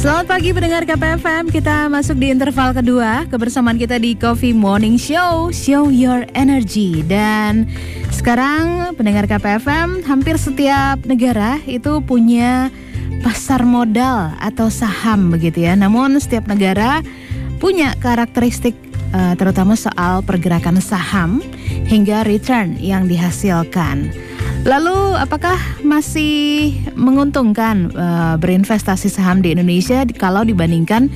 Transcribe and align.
Selamat 0.00 0.32
pagi 0.32 0.56
pendengar 0.56 0.88
KPFM, 0.88 1.52
kita 1.52 1.92
masuk 1.92 2.16
di 2.16 2.32
interval 2.32 2.72
kedua 2.72 3.28
kebersamaan 3.28 3.76
kita 3.76 4.00
di 4.00 4.16
Coffee 4.16 4.56
Morning 4.56 4.96
Show, 4.96 5.52
Show 5.52 5.92
Your 5.92 6.24
Energy. 6.32 7.04
Dan 7.04 7.68
sekarang 8.08 8.96
pendengar 8.96 9.28
KPFM, 9.28 10.00
hampir 10.08 10.40
setiap 10.40 11.04
negara 11.04 11.60
itu 11.68 12.00
punya 12.00 12.72
pasar 13.20 13.60
modal 13.68 14.32
atau 14.40 14.72
saham 14.72 15.36
begitu 15.36 15.68
ya. 15.68 15.76
Namun 15.76 16.16
setiap 16.16 16.48
negara 16.48 17.04
punya 17.60 17.92
karakteristik 18.00 18.72
uh, 19.12 19.36
terutama 19.36 19.76
soal 19.76 20.24
pergerakan 20.24 20.80
saham 20.80 21.44
hingga 21.92 22.24
return 22.24 22.80
yang 22.80 23.04
dihasilkan. 23.04 24.29
Lalu 24.60 25.16
apakah 25.16 25.56
masih 25.80 26.76
menguntungkan 26.92 27.96
uh, 27.96 28.36
berinvestasi 28.36 29.08
saham 29.08 29.40
di 29.40 29.56
Indonesia 29.56 30.04
kalau 30.20 30.44
dibandingkan 30.44 31.08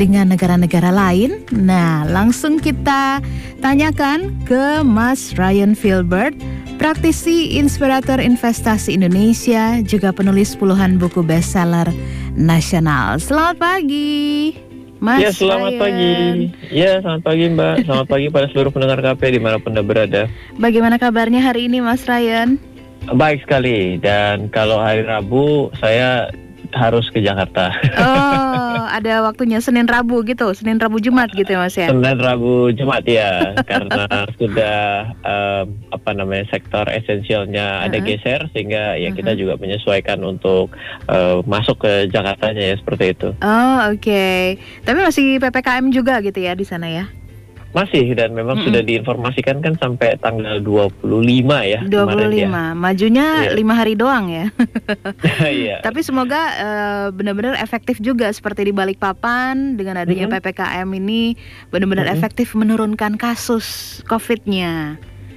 dengan 0.00 0.32
negara-negara 0.32 0.88
lain? 0.88 1.44
Nah, 1.52 2.08
langsung 2.08 2.56
kita 2.56 3.20
tanyakan 3.60 4.32
ke 4.48 4.80
Mas 4.80 5.36
Ryan 5.36 5.76
Filbert, 5.76 6.32
praktisi 6.80 7.60
inspirator 7.60 8.16
investasi 8.16 8.96
Indonesia, 8.96 9.84
juga 9.84 10.08
penulis 10.16 10.56
puluhan 10.56 10.96
buku 10.96 11.20
bestseller 11.20 11.92
nasional. 12.32 13.20
Selamat 13.20 13.60
pagi. 13.60 14.56
Mas 14.96 15.20
ya 15.20 15.28
selamat 15.36 15.76
Ryan. 15.76 15.82
pagi. 15.84 16.14
Ya 16.72 16.92
selamat 17.04 17.22
pagi 17.28 17.44
Mbak. 17.52 17.74
Selamat 17.84 18.06
pagi 18.08 18.26
pada 18.32 18.46
seluruh 18.48 18.72
pendengar 18.72 19.04
KP 19.04 19.36
di 19.36 19.40
mana 19.44 19.60
pun 19.60 19.76
Anda 19.76 19.84
berada. 19.84 20.32
Bagaimana 20.56 20.96
kabarnya 20.96 21.44
hari 21.44 21.68
ini 21.68 21.84
Mas 21.84 22.08
Ryan? 22.08 22.75
Baik 23.06 23.46
sekali 23.46 24.02
dan 24.02 24.50
kalau 24.50 24.82
hari 24.82 25.06
Rabu 25.06 25.70
saya 25.78 26.26
harus 26.74 27.06
ke 27.12 27.22
Jakarta. 27.22 27.70
Oh, 27.96 28.82
ada 28.98 29.22
waktunya 29.22 29.62
Senin 29.62 29.86
Rabu 29.86 30.26
gitu, 30.26 30.50
Senin 30.56 30.80
Rabu 30.80 30.98
Jumat 30.98 31.30
gitu 31.32 31.54
ya 31.54 31.60
Mas 31.60 31.76
ya. 31.76 31.88
Senin 31.92 32.18
Rabu 32.18 32.74
Jumat 32.74 33.04
ya, 33.06 33.54
karena 33.64 34.06
sudah 34.40 34.78
um, 35.22 35.64
apa 35.92 36.10
namanya 36.16 36.44
sektor 36.50 36.84
esensialnya 36.90 37.66
uh 37.66 37.76
-huh. 37.84 37.86
ada 37.90 37.98
geser 38.02 38.40
sehingga 38.50 38.98
ya 38.98 39.08
uh 39.08 39.12
-huh. 39.12 39.16
kita 39.16 39.32
juga 39.38 39.54
menyesuaikan 39.60 40.20
untuk 40.26 40.74
uh, 41.06 41.40
masuk 41.46 41.86
ke 41.86 42.10
Jakartanya 42.10 42.74
ya 42.74 42.76
seperti 42.78 43.14
itu. 43.14 43.28
Oh, 43.40 43.76
oke. 43.92 44.02
Okay. 44.02 44.58
Tapi 44.82 44.98
masih 45.02 45.26
PPKM 45.38 45.86
juga 45.92 46.18
gitu 46.24 46.38
ya 46.42 46.56
di 46.56 46.66
sana 46.66 46.90
ya? 46.90 47.06
Masih 47.76 48.16
dan 48.16 48.32
memang 48.32 48.56
mm 48.56 48.64
-hmm. 48.64 48.72
sudah 48.72 48.82
diinformasikan 48.88 49.56
kan 49.60 49.76
sampai 49.76 50.16
tanggal 50.16 50.64
25 50.64 51.04
ya. 51.68 51.80
25. 51.84 52.32
Ya. 52.32 52.48
Majunya 52.72 53.26
lima 53.52 53.76
yeah. 53.76 53.76
hari 53.76 53.92
doang 53.92 54.24
ya. 54.32 54.46
yeah. 55.44 55.78
Tapi 55.84 56.00
semoga 56.00 56.40
uh, 56.56 57.06
benar-benar 57.12 57.60
efektif 57.60 58.00
juga 58.00 58.32
seperti 58.32 58.64
di 58.64 58.72
Balikpapan 58.72 59.76
dengan 59.76 60.00
adanya 60.00 60.24
mm 60.24 60.32
-hmm. 60.32 60.42
PPKM 60.48 60.88
ini 60.96 61.36
benar-benar 61.68 62.08
mm 62.08 62.16
-hmm. 62.16 62.24
efektif 62.24 62.56
menurunkan 62.56 63.20
kasus 63.20 64.00
COVID-nya. 64.08 64.96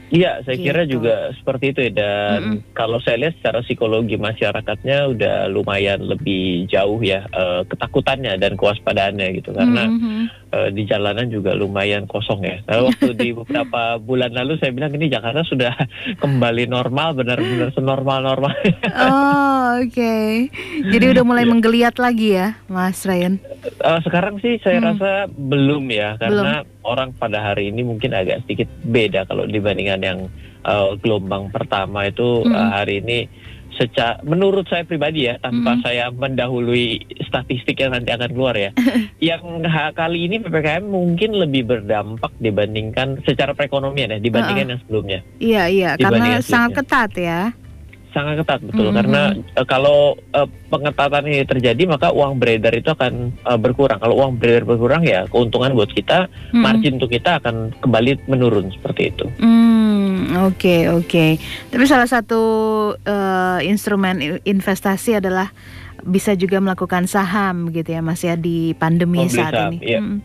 Iya, 0.10 0.42
saya 0.42 0.58
gitu. 0.58 0.66
kira 0.66 0.82
juga 0.90 1.16
seperti 1.38 1.66
itu 1.74 1.80
ya. 1.86 1.92
Dan 1.94 2.38
mm 2.42 2.50
-mm. 2.50 2.60
kalau 2.74 2.98
saya 3.02 3.22
lihat 3.22 3.38
secara 3.40 3.62
psikologi 3.62 4.18
masyarakatnya 4.18 4.98
udah 5.14 5.36
lumayan 5.54 6.02
lebih 6.02 6.66
jauh 6.66 6.98
ya 7.02 7.30
uh, 7.34 7.62
ketakutannya 7.70 8.34
dan 8.42 8.58
kewaspadaannya 8.58 9.28
gitu 9.38 9.54
karena 9.54 9.86
mm 9.86 9.98
-hmm. 10.02 10.24
uh, 10.54 10.70
di 10.74 10.84
jalanan 10.90 11.30
juga 11.30 11.54
lumayan 11.54 12.10
kosong 12.10 12.42
ya. 12.42 12.58
Nah, 12.66 12.90
waktu 12.90 13.14
di 13.14 13.30
beberapa 13.40 14.02
bulan 14.02 14.34
lalu 14.34 14.58
saya 14.58 14.74
bilang 14.74 14.94
ini 14.98 15.14
Jakarta 15.14 15.46
sudah 15.46 15.74
kembali 16.23 16.66
normal, 16.66 17.14
benar-benar 17.14 17.70
senormal 17.78 18.26
normal. 18.26 18.54
oh, 18.98 19.78
oke. 19.86 19.94
Okay. 19.94 20.50
Jadi 20.90 21.06
udah 21.14 21.23
mulai 21.23 21.46
iya. 21.46 21.52
menggeliat 21.54 21.96
lagi 22.02 22.34
ya, 22.34 22.58
Mas 22.66 23.06
Ryan. 23.06 23.38
Uh, 23.86 24.02
sekarang 24.02 24.42
sih 24.42 24.58
saya 24.66 24.82
hmm. 24.82 24.88
rasa 24.90 25.12
belum 25.30 25.86
ya 25.94 26.18
karena 26.18 26.66
belum 26.66 26.79
orang 26.90 27.14
pada 27.14 27.54
hari 27.54 27.70
ini 27.70 27.86
mungkin 27.86 28.18
agak 28.18 28.42
sedikit 28.44 28.66
beda 28.82 29.30
kalau 29.30 29.45
dibandingkan 29.45 30.02
yang 30.02 30.20
uh, 30.66 30.98
gelombang 30.98 31.54
pertama 31.54 32.10
itu 32.10 32.44
hmm. 32.44 32.52
uh, 32.52 32.70
hari 32.73 33.05
ini 33.05 33.30
secara 33.77 34.20
menurut 34.26 34.66
saya 34.67 34.83
pribadi 34.83 35.30
ya 35.30 35.38
tanpa 35.39 35.77
hmm. 35.77 35.82
saya 35.86 36.11
mendahului 36.11 37.00
statistik 37.23 37.80
yang 37.80 37.95
nanti 37.95 38.11
akan 38.11 38.30
keluar 38.33 38.58
ya 38.58 38.73
yang 39.32 39.64
kali 39.95 40.26
ini 40.27 40.42
ppkm 40.42 40.83
mungkin 40.83 41.38
lebih 41.38 41.70
berdampak 41.70 42.33
dibandingkan 42.42 43.21
secara 43.23 43.56
perekonomian 43.56 44.17
ya 44.17 44.20
dibandingkan 44.20 44.58
uh 44.58 44.67
-uh. 44.67 44.73
yang 44.76 44.82
sebelumnya 44.83 45.20
iya 45.39 45.64
iya 45.70 45.89
karena 45.95 46.42
sangat 46.44 46.83
ketat 46.83 47.11
ya 47.16 47.42
sangat 48.09 48.42
ketat 48.42 48.59
betul 48.65 48.89
mm 48.89 48.89
-hmm. 48.89 48.97
karena 48.97 49.21
uh, 49.58 49.65
kalau 49.67 49.99
uh, 50.33 50.47
pengetatan 50.70 51.23
ini 51.30 51.45
terjadi 51.45 51.83
maka 51.86 52.09
uang 52.09 52.42
beredar 52.42 52.73
itu 52.73 52.89
akan 52.89 53.33
uh, 53.45 53.59
berkurang 53.59 54.02
kalau 54.02 54.15
uang 54.17 54.42
beredar 54.42 54.65
berkurang 54.65 55.05
ya 55.05 55.30
keuntungan 55.30 55.73
buat 55.77 55.92
kita 55.93 56.25
mm 56.27 56.33
-hmm. 56.53 56.61
margin 56.61 56.93
untuk 56.97 57.11
kita 57.14 57.37
akan 57.42 57.73
kembali 57.80 58.11
menurun 58.25 58.73
seperti 58.73 59.14
itu. 59.14 59.25
Oke 59.30 59.45
mm, 59.45 60.17
oke 60.42 60.58
okay, 60.58 60.80
okay. 60.89 61.31
tapi 61.70 61.86
salah 61.86 62.09
satu 62.09 62.42
uh, 62.97 63.59
instrumen 63.61 64.41
investasi 64.43 65.21
adalah 65.21 65.53
bisa 66.03 66.31
juga 66.36 66.64
melakukan 66.64 67.05
saham 67.11 67.71
gitu 67.76 67.91
ya 67.91 68.02
Mas 68.02 68.23
ya 68.23 68.39
di 68.39 68.71
pandemi 68.76 69.27
Membeli 69.27 69.36
saat 69.36 69.53
saham, 69.53 69.71
ini. 69.76 69.77
Iya. 69.83 70.02
Mm. 70.02 70.17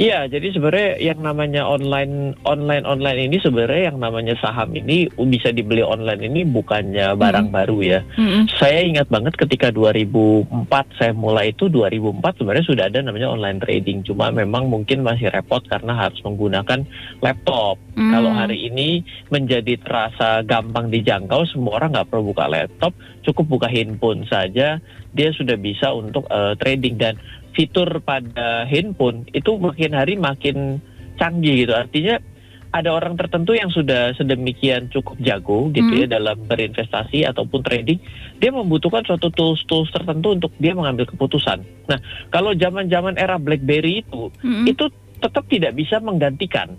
Iya, 0.00 0.30
jadi 0.32 0.56
sebenarnya 0.56 0.90
yang 1.02 1.20
namanya 1.20 1.66
online 1.68 2.32
online 2.48 2.88
online 2.88 3.28
ini 3.28 3.36
sebenarnya 3.36 3.92
yang 3.92 4.00
namanya 4.00 4.32
saham 4.40 4.72
ini 4.72 5.12
bisa 5.28 5.52
dibeli 5.52 5.84
online 5.84 6.24
ini 6.24 6.40
bukannya 6.48 7.18
barang 7.20 7.52
hmm. 7.52 7.56
baru 7.56 7.78
ya. 7.84 8.00
Hmm. 8.16 8.48
Saya 8.48 8.80
ingat 8.80 9.12
banget 9.12 9.36
ketika 9.36 9.68
2004 9.68 10.72
saya 10.96 11.12
mulai 11.12 11.52
itu 11.52 11.68
2004 11.68 12.40
sebenarnya 12.40 12.64
sudah 12.64 12.84
ada 12.88 13.04
namanya 13.04 13.28
online 13.28 13.60
trading, 13.60 14.00
cuma 14.06 14.32
memang 14.32 14.72
mungkin 14.72 15.04
masih 15.04 15.28
repot 15.28 15.60
karena 15.68 15.92
harus 15.92 16.16
menggunakan 16.24 16.80
laptop. 17.20 17.76
Hmm. 17.92 18.08
Kalau 18.14 18.32
hari 18.32 18.72
ini 18.72 19.04
menjadi 19.28 19.76
terasa 19.84 20.40
gampang 20.48 20.88
dijangkau, 20.88 21.44
semua 21.44 21.76
orang 21.76 21.92
nggak 21.92 22.08
perlu 22.08 22.32
buka 22.32 22.48
laptop, 22.48 22.96
cukup 23.20 23.60
buka 23.60 23.68
handphone 23.68 24.24
saja, 24.32 24.80
dia 25.10 25.28
sudah 25.34 25.58
bisa 25.58 25.90
untuk 25.90 26.24
uh, 26.30 26.54
trading 26.56 26.96
dan 26.96 27.18
fitur 27.54 28.02
pada 28.02 28.64
handphone 28.66 29.26
itu 29.34 29.58
makin 29.58 29.92
hari 29.96 30.14
makin 30.16 30.78
canggih 31.18 31.66
gitu. 31.66 31.74
Artinya 31.76 32.16
ada 32.70 32.94
orang 32.94 33.18
tertentu 33.18 33.50
yang 33.50 33.66
sudah 33.68 34.14
sedemikian 34.14 34.86
cukup 34.94 35.18
jago 35.18 35.74
gitu 35.74 35.90
ya 35.90 36.06
hmm. 36.06 36.14
ya 36.14 36.16
dalam 36.22 36.38
berinvestasi 36.46 37.26
ataupun 37.26 37.66
trading, 37.66 37.98
dia 38.38 38.50
membutuhkan 38.54 39.02
suatu 39.02 39.26
tools-tools 39.34 39.90
tertentu 39.90 40.38
untuk 40.38 40.54
dia 40.62 40.70
mengambil 40.70 41.10
keputusan. 41.10 41.66
Nah, 41.90 41.98
kalau 42.30 42.54
zaman-zaman 42.54 43.18
era 43.18 43.42
BlackBerry 43.42 44.06
itu, 44.06 44.30
hmm. 44.46 44.70
itu 44.70 44.86
tetap 45.18 45.44
tidak 45.50 45.74
bisa 45.74 45.98
menggantikan 45.98 46.78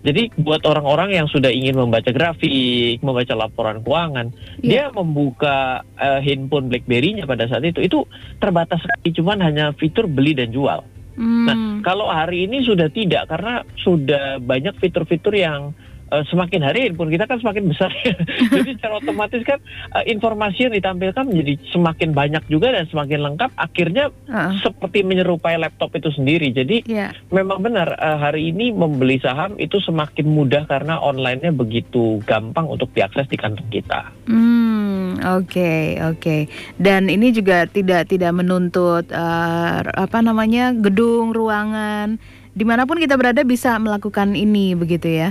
jadi 0.00 0.32
buat 0.40 0.64
orang-orang 0.64 1.12
yang 1.12 1.28
sudah 1.28 1.52
ingin 1.52 1.76
membaca 1.76 2.08
grafik, 2.08 3.04
membaca 3.04 3.36
laporan 3.36 3.84
keuangan, 3.84 4.32
yeah. 4.64 4.88
dia 4.88 4.96
membuka 4.96 5.84
uh, 6.00 6.20
handphone 6.24 6.72
BlackBerry-nya 6.72 7.28
pada 7.28 7.44
saat 7.44 7.64
itu 7.68 7.84
itu 7.84 8.08
terbatas 8.40 8.80
sekali, 8.80 9.12
cuman 9.12 9.44
hanya 9.44 9.76
fitur 9.76 10.08
beli 10.08 10.32
dan 10.32 10.48
jual. 10.48 10.80
Mm. 11.20 11.44
Nah, 11.44 11.56
kalau 11.84 12.08
hari 12.08 12.48
ini 12.48 12.64
sudah 12.64 12.88
tidak 12.88 13.28
karena 13.28 13.60
sudah 13.84 14.40
banyak 14.40 14.72
fitur-fitur 14.80 15.36
yang 15.36 15.76
uh, 16.10 16.24
semakin 16.28 16.60
hari 16.66 16.90
pun 16.92 17.08
kita 17.08 17.24
kan 17.24 17.38
semakin 17.38 17.70
besar. 17.70 17.90
Jadi 18.54 18.76
secara 18.76 18.98
otomatis 18.98 19.42
kan 19.46 19.58
uh, 19.94 20.04
informasi 20.04 20.68
yang 20.68 20.74
ditampilkan 20.74 21.24
menjadi 21.24 21.54
semakin 21.70 22.10
banyak 22.12 22.44
juga 22.50 22.74
dan 22.74 22.84
semakin 22.90 23.20
lengkap. 23.30 23.50
Akhirnya 23.56 24.10
uh. 24.28 24.52
seperti 24.60 25.06
menyerupai 25.06 25.56
laptop 25.56 25.94
itu 25.96 26.10
sendiri. 26.12 26.50
Jadi 26.50 26.84
yeah. 26.90 27.14
memang 27.30 27.62
benar 27.62 27.94
uh, 27.96 28.18
hari 28.18 28.50
ini 28.50 28.74
membeli 28.74 29.22
saham 29.22 29.56
itu 29.56 29.78
semakin 29.80 30.26
mudah 30.26 30.66
karena 30.66 30.98
online-nya 31.00 31.54
begitu 31.54 32.18
gampang 32.26 32.66
untuk 32.66 32.90
diakses 32.92 33.30
di 33.30 33.38
kantong 33.38 33.70
kita. 33.70 34.10
Hmm, 34.26 35.18
oke 35.22 35.46
okay, 35.46 35.98
oke. 36.02 36.18
Okay. 36.20 36.40
Dan 36.76 37.06
ini 37.08 37.30
juga 37.30 37.64
tidak 37.70 38.10
tidak 38.10 38.34
menuntut 38.34 39.08
uh, 39.14 39.80
apa 39.86 40.18
namanya 40.20 40.74
gedung, 40.74 41.30
ruangan, 41.30 42.18
di 42.50 42.64
mana 42.66 42.84
pun 42.84 42.98
kita 42.98 43.14
berada 43.14 43.46
bisa 43.46 43.78
melakukan 43.78 44.34
ini 44.34 44.74
begitu 44.74 45.06
ya? 45.06 45.30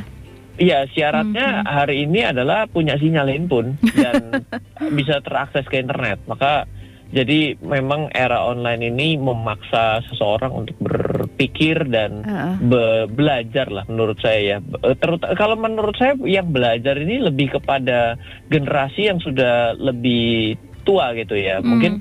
Iya, 0.60 0.92
syaratnya 0.92 1.64
hmm. 1.64 1.68
hari 1.72 2.04
ini 2.04 2.20
adalah 2.28 2.68
punya 2.68 3.00
sinyal 3.00 3.32
handphone 3.32 3.80
dan 3.96 4.44
bisa 5.00 5.24
terakses 5.24 5.64
ke 5.72 5.80
internet. 5.80 6.20
Maka 6.28 6.68
jadi 7.10 7.58
memang 7.64 8.14
era 8.14 8.46
online 8.46 8.94
ini 8.94 9.18
memaksa 9.18 10.04
seseorang 10.12 10.54
untuk 10.54 10.78
berpikir 10.78 11.90
dan 11.90 12.22
uh. 12.22 12.54
be 12.62 13.10
belajar 13.10 13.72
lah 13.72 13.88
menurut 13.90 14.20
saya 14.22 14.40
ya. 14.40 14.58
Eh, 14.86 14.94
terut 15.00 15.24
kalau 15.34 15.58
menurut 15.58 15.98
saya 15.98 16.14
yang 16.28 16.54
belajar 16.54 17.00
ini 17.00 17.24
lebih 17.24 17.58
kepada 17.58 18.20
generasi 18.52 19.10
yang 19.10 19.18
sudah 19.24 19.74
lebih 19.80 20.60
tua 20.86 21.16
gitu 21.18 21.34
ya. 21.34 21.64
Hmm. 21.64 21.72
Mungkin 21.72 21.94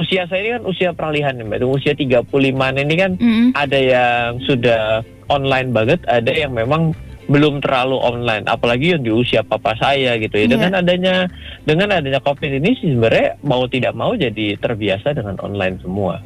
usia 0.00 0.24
saya 0.30 0.40
ini 0.40 0.50
kan 0.56 0.64
usia 0.64 0.90
peralihan 0.96 1.36
ya 1.36 1.44
Mbak. 1.44 1.66
Usia 1.68 1.92
35 1.92 2.32
ini 2.80 2.94
kan 2.96 3.12
hmm. 3.20 3.48
ada 3.52 3.78
yang 3.82 4.40
sudah 4.46 5.04
online 5.28 5.74
banget, 5.74 6.00
ada 6.08 6.32
yang 6.32 6.56
memang 6.56 6.96
belum 7.26 7.58
terlalu 7.58 7.98
online 7.98 8.46
apalagi 8.46 8.94
yang 8.94 9.02
di 9.02 9.10
usia 9.10 9.42
papa 9.42 9.74
saya 9.74 10.14
gitu 10.16 10.32
ya 10.32 10.46
Iya. 10.46 10.52
dengan 10.52 10.72
adanya 10.76 11.14
dengan 11.62 11.88
adanya 11.92 12.18
covid 12.18 12.50
ini 12.52 12.74
sih 12.74 12.94
sebenarnya 12.94 13.34
mau 13.42 13.66
tidak 13.66 13.92
mau 13.92 14.14
jadi 14.14 14.54
terbiasa 14.56 15.10
dengan 15.12 15.34
online 15.40 15.78
semua 15.80 16.22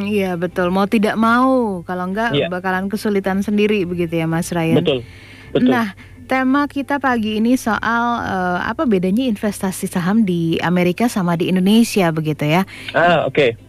Iya 0.00 0.34
betul. 0.34 0.72
Mau 0.72 0.88
tidak 0.88 1.14
mau, 1.14 1.84
kalau 1.84 2.08
enggak 2.08 2.32
Iya. 2.32 2.48
bakalan 2.48 2.88
kesulitan 2.88 3.44
sendiri 3.44 3.84
begitu 3.84 4.16
ya 4.16 4.24
Mas 4.24 4.48
Ryan. 4.48 4.80
betul 4.80 5.04
betul 5.52 5.68
Nah, 5.68 5.92
tema 6.24 6.64
kita 6.64 6.96
pagi 6.96 7.36
ini 7.36 7.54
soal 7.54 8.04
eh, 8.24 8.58
apa 8.64 8.84
bedanya 8.84 9.24
investasi 9.24 9.84
saham 9.84 10.24
di 10.24 10.56
Amerika 10.58 11.08
sama 11.08 11.36
di 11.36 11.48
Indonesia 11.48 12.08
begitu 12.08 12.44
ya? 12.46 12.64
ah 12.92 13.24
oke 13.24 13.67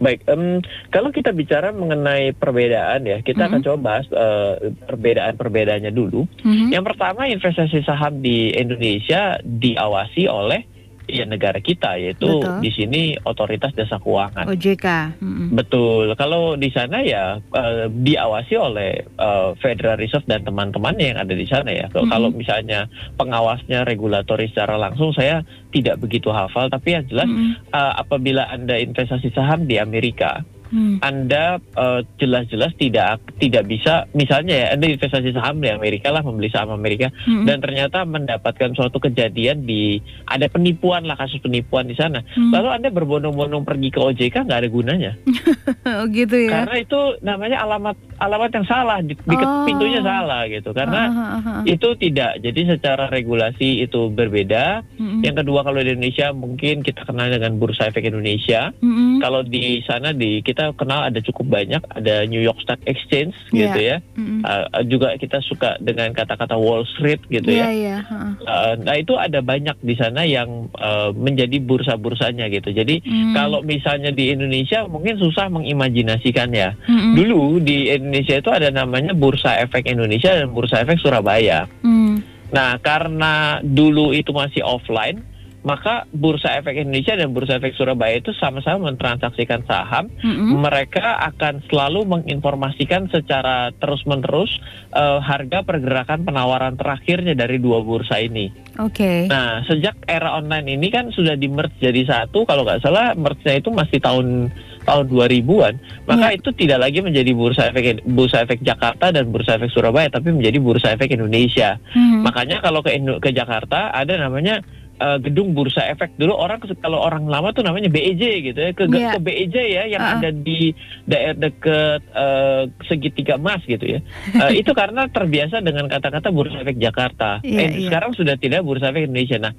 Baik, 0.00 0.24
em, 0.28 0.60
kalau 0.90 1.12
kita 1.12 1.30
bicara 1.30 1.70
mengenai 1.70 2.32
perbedaan 2.32 3.04
ya, 3.04 3.18
kita 3.20 3.46
akan 3.46 3.60
Mhm. 3.60 3.66
coba 3.66 3.78
bahas 3.80 4.06
eh, 4.10 4.74
perbedaan-perbedaannya 4.88 5.92
dulu. 5.92 6.26
Mhm. 6.44 6.72
Yang 6.72 6.84
pertama, 6.94 7.26
investasi 7.28 7.84
saham 7.84 8.20
di 8.20 8.52
Indonesia 8.54 9.38
diawasi 9.44 10.26
oleh 10.26 10.64
ya 11.10 11.24
negara 11.24 11.58
kita, 11.58 11.94
yaitu 11.94 12.38
Betul. 12.38 12.62
di 12.62 12.70
sini 12.70 13.00
Otoritas 13.20 13.74
Jasa 13.74 13.98
Keuangan. 13.98 14.46
OJK. 14.46 14.86
Mm-mm. 15.18 15.48
Betul. 15.52 16.14
Kalau 16.14 16.54
di 16.54 16.70
sana 16.70 17.02
ya 17.02 17.36
eh, 17.36 17.86
diawasi 17.86 18.54
oleh 18.54 18.90
eh, 19.02 19.48
Federal 19.58 19.98
Reserve 19.98 20.24
dan 20.24 20.42
teman-temannya 20.42 21.06
yang 21.10 21.18
ada 21.18 21.34
di 21.34 21.44
sana 21.44 21.70
ya. 21.70 21.86
Kalau- 21.88 22.06
Mhm. 22.06 22.12
Kalau 22.12 22.28
misalnya 22.30 22.80
pengawasnya 23.16 23.82
regulatori 23.82 24.48
secara 24.48 24.74
langsung 24.74 25.10
saya 25.10 25.42
tidak 25.70 25.98
begitu 25.98 26.28
hafal, 26.28 26.66
tapi 26.66 26.94
yang 26.94 27.04
jelas 27.06 27.26
Mm-mm. 27.26 27.54
eh, 27.68 27.92
apabila 27.96 28.46
Anda 28.46 28.76
investasi 28.76 29.30
saham 29.30 29.64
di 29.64 29.76
Amerika, 29.76 30.42
Mm. 30.70 30.96
anda 31.00 31.44
eh, 31.58 32.00
jelas-jelas 32.16 32.70
tidak 32.74 33.18
tidak 33.36 33.66
bisa 33.66 34.06
misalnya 34.12 34.54
ya 34.56 34.66
Anda 34.72 34.86
investasi 34.88 35.30
saham 35.30 35.58
di 35.58 35.66
Amerika 35.66 36.08
lah 36.08 36.22
membeli 36.22 36.46
saham 36.46 36.70
Amerika 36.70 37.10
Mm-mm. 37.24 37.42
dan 37.42 37.58
ternyata 37.58 38.02
mendapatkan 38.02 38.70
suatu 38.72 38.98
kejadian 38.98 39.62
di 39.62 39.98
ada 40.24 40.46
penipuan 40.46 41.02
lah 41.02 41.14
kasus 41.14 41.38
penipuan 41.38 41.84
di 41.84 41.94
sana 41.94 42.22
Mm. 42.30 42.52
lalu 42.54 42.68
Anda 42.70 42.88
berbondong-bondong 42.88 43.64
pergi 43.64 43.88
ke 43.88 43.98
OJK 43.98 44.46
nggak 44.46 44.60
ada 44.60 44.70
gunanya 44.70 45.12
Oh, 45.90 46.06
gitu 46.06 46.36
ya. 46.36 46.62
karena 46.62 46.76
itu 46.78 47.00
namanya 47.20 47.58
alamat 47.60 47.96
alamat 48.16 48.50
yang 48.52 48.66
salah 48.66 48.98
di, 49.00 49.16
di 49.16 49.36
Oh. 49.36 49.64
pintunya 49.64 50.00
salah 50.00 50.44
gitu 50.46 50.70
karena 50.70 51.02
Ah, 51.02 51.16
ah, 51.16 51.34
ah, 51.34 51.48
ah. 51.50 51.62
itu 51.64 51.88
tidak 51.96 52.38
jadi 52.38 52.60
secara 52.70 53.08
regulasi 53.08 53.80
itu 53.80 54.06
berbeda 54.08 54.84
Mm-mm. 54.94 55.24
yang 55.24 55.34
kedua 55.34 55.64
kalau 55.64 55.80
di 55.80 55.90
Indonesia 55.90 56.30
mungkin 56.30 56.80
kita 56.80 57.02
kenal 57.02 57.26
dengan 57.26 57.56
Bursa 57.56 57.88
Efek 57.88 58.04
Indonesia 58.04 58.70
Mm-mm. 58.76 59.18
kalau 59.18 59.40
di 59.42 59.80
sana 59.82 60.12
di 60.12 60.38
kita 60.40 60.59
kenal 60.74 61.00
ada 61.02 61.18
cukup 61.18 61.46
banyak 61.48 61.82
ada 61.90 62.24
New 62.24 62.38
York 62.38 62.60
Stock 62.60 62.80
Exchange 62.84 63.32
Iya. 63.50 63.58
gitu 63.66 63.78
ya 63.80 63.96
Mm-mm. 64.14 64.40
Uh, 64.42 64.64
juga 64.84 65.16
kita 65.16 65.40
suka 65.40 65.80
dengan 65.80 66.12
kata-kata 66.12 66.54
Wall 66.54 66.84
Street 66.86 67.24
gitu 67.26 67.48
Iya, 67.48 67.66
ya 67.66 67.68
iya. 67.72 67.96
ah. 68.06 68.32
Uh, 68.40 68.72
nah 68.80 68.94
itu 68.94 69.16
ada 69.16 69.40
banyak 69.40 69.76
di 69.80 69.94
sana 69.94 70.22
yang 70.22 70.68
uh, 70.76 71.10
menjadi 71.12 71.56
bursa-bursanya 71.58 72.46
gitu 72.48 72.70
jadi 72.70 73.00
Mm. 73.00 73.32
kalau 73.32 73.60
misalnya 73.62 74.10
di 74.10 74.30
Indonesia 74.30 74.84
mungkin 74.84 75.16
susah 75.16 75.48
mengimajinasikannya 75.48 76.68
Mm-mm. 76.84 77.14
dulu 77.16 77.42
di 77.58 77.88
Indonesia 77.88 78.36
itu 78.36 78.50
ada 78.50 78.68
namanya 78.68 79.12
Bursa 79.12 79.56
Efek 79.58 79.86
Indonesia 79.86 80.30
dan 80.32 80.52
Bursa 80.52 80.82
Efek 80.82 81.00
Surabaya 81.00 81.64
Mm. 81.80 82.22
Nah, 82.50 82.82
karena 82.82 83.62
dulu 83.62 84.10
itu 84.10 84.34
masih 84.34 84.66
offline, 84.66 85.22
maka 85.60 86.08
Bursa 86.08 86.56
Efek 86.56 86.72
Indonesia 86.72 87.12
dan 87.16 87.36
Bursa 87.36 87.60
Efek 87.60 87.76
Surabaya 87.76 88.16
itu 88.16 88.32
sama-sama 88.32 88.88
mentransaksikan 88.88 89.68
saham. 89.68 90.08
Mm-mm. 90.24 90.56
Mereka 90.56 91.20
akan 91.32 91.60
selalu 91.68 92.08
menginformasikan 92.08 93.12
secara 93.12 93.68
terus-menerus 93.76 94.56
eh, 94.96 95.18
harga 95.20 95.60
pergerakan 95.60 96.24
penawaran 96.24 96.80
terakhirnya 96.80 97.36
dari 97.36 97.60
dua 97.60 97.84
bursa 97.84 98.16
ini. 98.24 98.48
Oke. 98.80 99.28
Nah, 99.28 99.60
sejak 99.68 100.00
era 100.08 100.32
online 100.40 100.80
ini 100.80 100.88
kan 100.88 101.12
sudah 101.12 101.36
di 101.36 101.52
merge 101.52 101.76
jadi 101.76 102.08
satu, 102.08 102.48
kalau 102.48 102.64
nggak 102.64 102.80
salah 102.80 103.12
merge-nya 103.12 103.60
itu 103.60 103.68
masih 103.68 104.00
tahun 104.00 104.48
tahun 104.88 105.12
2000-an. 105.12 105.74
Maka 106.08 106.26
itu 106.34 106.50
tidak 106.56 106.88
lagi 106.88 107.04
menjadi 107.04 107.36
Bursa 107.36 107.68
Efek 107.68 108.00
Bursa 108.08 108.48
Efek 108.48 108.64
Jakarta 108.64 109.12
dan 109.12 109.28
Bursa 109.28 109.60
Efek 109.60 109.68
Surabaya, 109.70 110.08
tapi 110.08 110.32
menjadi 110.32 110.56
Bursa 110.56 110.96
Efek 110.96 111.12
Indonesia. 111.12 111.76
Mm. 111.92 112.24
Makanya 112.24 112.64
kalau 112.64 112.80
ke 112.80 112.96
ke 113.20 113.30
Jakarta 113.36 113.92
ada 113.92 114.16
namanya 114.16 114.64
eh, 115.00 115.18
gedung 115.24 115.56
Bursa 115.56 115.88
Efek. 115.88 116.14
Dulu 116.20 116.36
orang 116.36 116.60
kalau 116.78 117.00
orang 117.00 117.24
lama 117.24 117.50
tuh 117.56 117.64
namanya 117.64 117.88
BEJ 117.88 118.52
gitu 118.52 118.58
ya. 118.60 118.70
Ke, 118.76 118.84
Iya. 118.86 119.16
ke 119.16 119.20
BEJ 119.24 119.56
ya 119.56 119.82
yang 119.88 120.02
ah. 120.04 120.12
ada 120.20 120.30
di 120.30 120.76
daerah 121.08 121.36
deket 121.40 122.00
eh, 122.12 122.62
segitiga 122.84 123.40
emas 123.40 123.64
gitu 123.64 123.82
ya. 123.82 124.00
Eh, 124.46 124.60
itu 124.60 124.70
karena 124.76 125.08
terbiasa 125.08 125.64
dengan 125.64 125.88
kata-kata 125.88 126.28
Bursa 126.28 126.60
Efek 126.60 126.76
Jakarta. 126.76 127.40
Iya, 127.40 127.58
eh, 127.58 127.68
iya. 127.80 127.88
sekarang 127.88 128.12
sudah 128.12 128.36
tidak 128.36 128.60
Bursa 128.62 128.92
Efek 128.92 129.08
Indonesia. 129.08 129.40
Nah, 129.40 129.52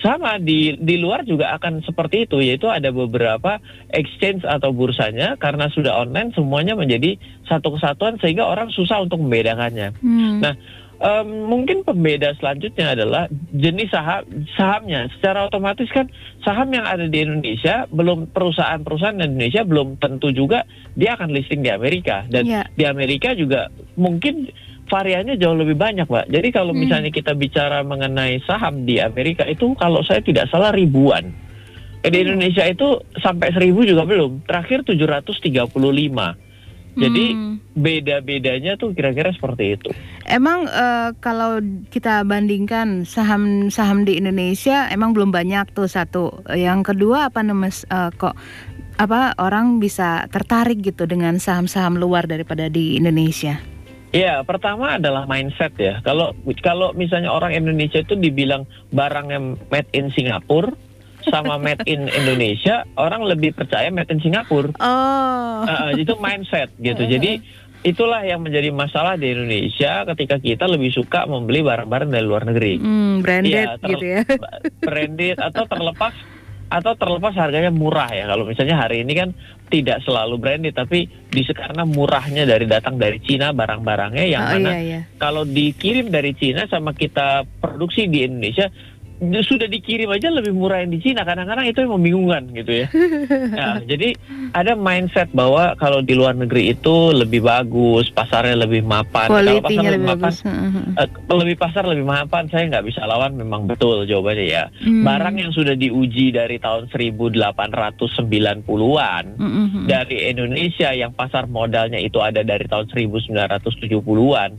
sama 0.00 0.40
di 0.40 0.74
di 0.80 0.96
luar 0.96 1.22
juga 1.28 1.52
akan 1.56 1.84
seperti 1.84 2.24
itu 2.24 2.40
yaitu 2.40 2.66
ada 2.72 2.88
beberapa 2.88 3.60
exchange 3.92 4.42
atau 4.48 4.72
bursanya 4.72 5.36
karena 5.36 5.68
sudah 5.72 5.92
online 6.00 6.32
semuanya 6.32 6.78
menjadi 6.78 7.18
satu 7.46 7.76
kesatuan 7.76 8.16
sehingga 8.22 8.46
orang 8.46 8.72
susah 8.72 9.02
untuk 9.02 9.20
membedakannya. 9.22 9.94
Mm. 10.00 10.38
Nah, 10.42 10.54
Em, 10.96 11.28
mungkin 11.44 11.84
pembeda 11.84 12.32
selanjutnya 12.40 12.96
adalah 12.96 13.28
jenis 13.52 13.92
saham 13.92 14.24
sahamnya. 14.56 15.12
Secara 15.12 15.44
otomatis 15.44 15.92
kan 15.92 16.08
saham 16.40 16.72
yang 16.72 16.88
ada 16.88 17.04
di 17.04 17.20
Indonesia 17.20 17.84
belum 17.92 18.32
perusahaan-perusahaan 18.32 19.20
di 19.20 19.28
Indonesia 19.28 19.60
belum 19.60 20.00
tentu 20.00 20.32
juga 20.32 20.64
dia 20.96 21.12
akan 21.12 21.36
listing 21.36 21.60
di 21.60 21.68
Amerika 21.68 22.24
dan 22.32 22.48
Iya. 22.48 22.62
di 22.72 22.84
Amerika 22.88 23.36
juga 23.36 23.68
mungkin 23.94 24.48
variannya 24.86 25.36
jauh 25.36 25.58
lebih 25.58 25.76
banyak, 25.76 26.06
Pak. 26.06 26.30
Jadi 26.30 26.48
kalau 26.48 26.72
Hmm. 26.72 26.86
misalnya 26.86 27.10
kita 27.10 27.34
bicara 27.34 27.82
mengenai 27.82 28.40
saham 28.46 28.86
di 28.86 28.96
Amerika 28.96 29.44
itu 29.44 29.76
kalau 29.76 30.00
saya 30.00 30.22
tidak 30.22 30.48
salah 30.48 30.72
ribuan. 30.72 31.28
Eh, 32.00 32.08
Di 32.08 32.22
Hmm. 32.22 32.38
Indonesia 32.38 32.64
itu 32.64 32.88
sampai 33.18 33.50
seribu 33.50 33.82
juga 33.82 34.06
belum. 34.06 34.46
Terakhir 34.46 34.86
735. 34.86 36.38
Jadi 36.96 37.36
Mm. 37.36 37.54
beda-bedanya 37.76 38.80
tuh 38.80 38.96
kira-kira 38.96 39.28
seperti 39.36 39.76
itu. 39.76 39.88
Emang 40.24 40.64
eh, 40.64 41.12
kalau 41.20 41.60
kita 41.92 42.24
bandingkan 42.24 43.04
saham-saham 43.04 44.08
di 44.08 44.16
Indonesia 44.16 44.88
emang 44.88 45.12
belum 45.12 45.28
banyak 45.28 45.76
tuh 45.76 45.86
satu. 45.86 46.40
Yang 46.56 46.96
kedua 46.96 47.28
apa 47.28 47.44
namanya 47.44 47.76
eh, 47.92 48.10
kok 48.16 48.32
apa 48.96 49.36
orang 49.36 49.76
bisa 49.76 50.24
tertarik 50.32 50.80
gitu 50.80 51.04
dengan 51.04 51.36
saham-saham 51.36 52.00
luar 52.00 52.24
daripada 52.24 52.72
di 52.72 52.96
Indonesia? 52.96 53.60
Ya, 54.16 54.40
pertama 54.40 54.96
adalah 54.96 55.28
mindset 55.28 55.76
ya. 55.76 56.00
Kalau 56.00 56.32
kalau 56.64 56.96
misalnya 56.96 57.28
orang 57.28 57.52
Indonesia 57.52 58.00
itu 58.00 58.16
dibilang 58.16 58.64
barang 58.96 59.28
yang 59.28 59.60
made 59.68 59.90
in 59.92 60.08
Singapura 60.16 60.72
sama 61.30 61.58
made 61.58 61.82
in 61.86 62.06
Indonesia, 62.06 62.86
orang 62.94 63.26
lebih 63.26 63.54
percaya 63.54 63.90
made 63.90 64.10
in 64.10 64.22
Singapura. 64.22 64.72
Oh. 64.78 65.66
Uh, 65.66 65.90
itu 65.98 66.14
mindset 66.18 66.70
gitu. 66.78 67.02
Jadi 67.14 67.42
itulah 67.86 68.22
yang 68.26 68.42
menjadi 68.42 68.74
masalah 68.74 69.14
di 69.14 69.30
Indonesia 69.30 70.02
ketika 70.14 70.42
kita 70.42 70.64
lebih 70.66 70.90
suka 70.90 71.26
membeli 71.30 71.62
barang-barang 71.62 72.10
dari 72.10 72.24
luar 72.26 72.42
negeri. 72.46 72.82
Hmm, 72.82 73.22
branded 73.22 73.78
ter- 73.78 73.90
gitu 73.94 74.06
ya. 74.06 74.22
branded 74.88 75.36
atau 75.38 75.64
terlepas 75.66 76.14
atau 76.66 76.98
terlepas 76.98 77.30
harganya 77.38 77.70
murah 77.70 78.10
ya. 78.10 78.26
Kalau 78.26 78.42
misalnya 78.42 78.74
hari 78.74 79.06
ini 79.06 79.14
kan 79.14 79.30
tidak 79.70 80.02
selalu 80.02 80.38
branded 80.38 80.74
tapi 80.74 81.06
di 81.06 81.42
karena 81.46 81.86
murahnya 81.86 82.42
dari 82.46 82.66
datang 82.66 82.98
dari 82.98 83.22
Cina 83.22 83.50
barang-barangnya 83.54 84.24
yang 84.26 84.42
oh 84.46 84.50
mana 84.58 84.70
iya 84.78 84.82
iya. 84.82 85.00
kalau 85.18 85.42
dikirim 85.42 86.10
dari 86.10 86.32
Cina 86.38 86.70
sama 86.70 86.94
kita 86.94 87.42
produksi 87.58 88.06
di 88.06 88.22
Indonesia 88.26 88.70
sudah 89.20 89.64
dikirim 89.64 90.12
aja 90.12 90.28
lebih 90.28 90.52
murah 90.52 90.84
yang 90.84 90.92
di 90.92 91.00
Cina 91.00 91.24
kadang-kadang 91.24 91.64
itu 91.64 91.80
yang 91.80 91.96
membingungkan 91.96 92.52
gitu 92.52 92.84
ya. 92.84 92.86
Nah, 93.56 93.80
jadi 93.82 94.12
ada 94.52 94.76
mindset 94.76 95.32
bahwa 95.32 95.72
kalau 95.80 96.04
di 96.04 96.12
luar 96.12 96.36
negeri 96.36 96.76
itu 96.76 97.16
lebih 97.16 97.40
bagus, 97.42 98.12
pasarnya 98.12 98.68
lebih 98.68 98.84
mapan. 98.84 99.32
Kalau 99.32 99.64
pasar 99.64 99.72
lebih 99.72 99.80
lebih 99.80 100.04
mapan, 100.04 100.20
bagus. 100.20 100.44
Heeh. 100.44 101.00
eh, 101.00 101.08
lebih 101.32 101.56
pasar 101.56 101.88
lebih 101.88 102.04
mapan, 102.04 102.44
saya 102.52 102.68
nggak 102.68 102.84
bisa 102.84 103.08
lawan 103.08 103.32
memang 103.34 103.64
betul 103.64 104.04
jawabannya 104.04 104.46
ya. 104.46 104.68
Hmm. 104.84 105.04
Barang 105.04 105.40
yang 105.40 105.52
sudah 105.56 105.72
diuji 105.72 106.36
dari 106.36 106.60
tahun 106.60 106.92
1890-an 106.92 109.24
Mm-mm. 109.40 109.88
dari 109.88 110.16
Indonesia 110.28 110.92
yang 110.92 111.16
pasar 111.16 111.48
modalnya 111.48 111.98
itu 111.98 112.20
ada 112.20 112.44
dari 112.44 112.68
tahun 112.68 112.92
1970-an, 112.92 114.50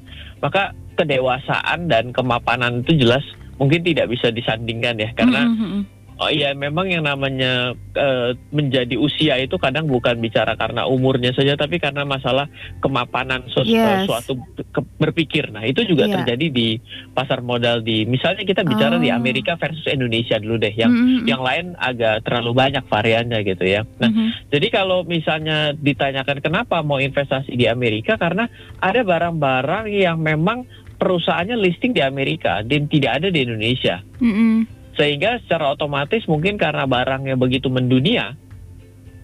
maka 0.42 0.74
kedewasaan 0.98 1.86
dan 1.88 2.10
kemapanan 2.10 2.82
itu 2.82 3.06
jelas 3.06 3.22
mungkin 3.58 3.82
tidak 3.82 4.08
bisa 4.08 4.30
disandingkan 4.30 4.96
ya 4.96 5.10
karena 5.12 5.46
Mm-mm. 5.46 5.82
oh 6.18 6.30
iya 6.30 6.50
memang 6.50 6.90
yang 6.90 7.06
namanya 7.06 7.74
eh, 7.94 8.34
menjadi 8.50 8.98
usia 8.98 9.38
itu 9.38 9.54
kadang 9.58 9.86
bukan 9.86 10.18
bicara 10.18 10.54
karena 10.54 10.86
umurnya 10.86 11.30
saja 11.30 11.54
tapi 11.54 11.78
karena 11.78 12.02
masalah 12.04 12.50
kemapanan 12.80 13.46
Yes. 13.58 13.86
eh, 13.86 14.00
suatu 14.06 14.34
ke- 14.64 14.86
berpikir. 14.98 15.50
Nah, 15.50 15.62
itu 15.62 15.82
juga 15.84 16.06
Iya. 16.06 16.22
terjadi 16.22 16.48
di 16.48 16.68
pasar 17.12 17.42
modal 17.42 17.82
di 17.82 18.06
misalnya 18.06 18.42
kita 18.42 18.62
bicara 18.62 18.98
di 18.98 19.10
Oh. 19.10 19.18
Amerika 19.18 19.58
versus 19.58 19.86
Indonesia 19.86 20.38
dulu 20.38 20.58
deh 20.58 20.72
yang 20.72 20.90
Mm-mm. 20.90 21.26
yang 21.26 21.42
lain 21.42 21.74
agak 21.76 22.22
terlalu 22.24 22.54
banyak 22.56 22.84
variannya 22.84 23.40
gitu 23.44 23.66
ya. 23.68 23.82
Nah, 23.98 24.10
Mhm. 24.10 24.50
jadi 24.50 24.68
kalau 24.72 25.04
misalnya 25.04 25.74
ditanyakan 25.74 26.38
kenapa 26.40 26.82
mau 26.82 26.98
investasi 26.98 27.54
di 27.54 27.66
Amerika 27.66 28.16
karena 28.16 28.46
ada 28.80 29.02
barang-barang 29.02 29.86
yang 29.92 30.18
memang 30.18 30.66
perusahaannya 30.98 31.58
listing 31.58 31.94
di 31.94 32.02
Amerika 32.02 32.66
dan 32.66 32.90
tidak 32.90 33.22
ada 33.22 33.28
di 33.30 33.46
Indonesia. 33.46 34.02
Mm 34.18 34.34
-hmm. 34.34 34.54
Sehingga 34.98 35.38
secara 35.46 35.78
otomatis 35.78 36.26
mungkin 36.26 36.58
karena 36.58 36.90
barangnya 36.90 37.38
begitu 37.38 37.70
mendunia, 37.70 38.34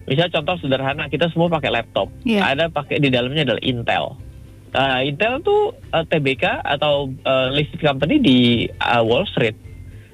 misalnya 0.06 0.38
contoh 0.38 0.56
sederhana 0.62 1.10
kita 1.10 1.26
semua 1.34 1.50
pakai 1.50 1.74
laptop, 1.74 2.08
yeah. 2.22 2.46
ada 2.46 2.70
pakai 2.70 3.02
di 3.02 3.10
dalamnya 3.10 3.42
adalah 3.50 3.62
Intel. 3.66 4.06
Uh, 4.74 5.02
Intel 5.06 5.38
tuh 5.42 5.74
uh, 5.94 6.02
eh, 6.02 6.04
TBK 6.06 6.62
atau 6.62 7.10
uh, 7.26 7.50
listed 7.50 7.78
company 7.82 8.18
di 8.22 8.38
uh, 8.82 9.02
Wall 9.02 9.26
Street 9.30 9.54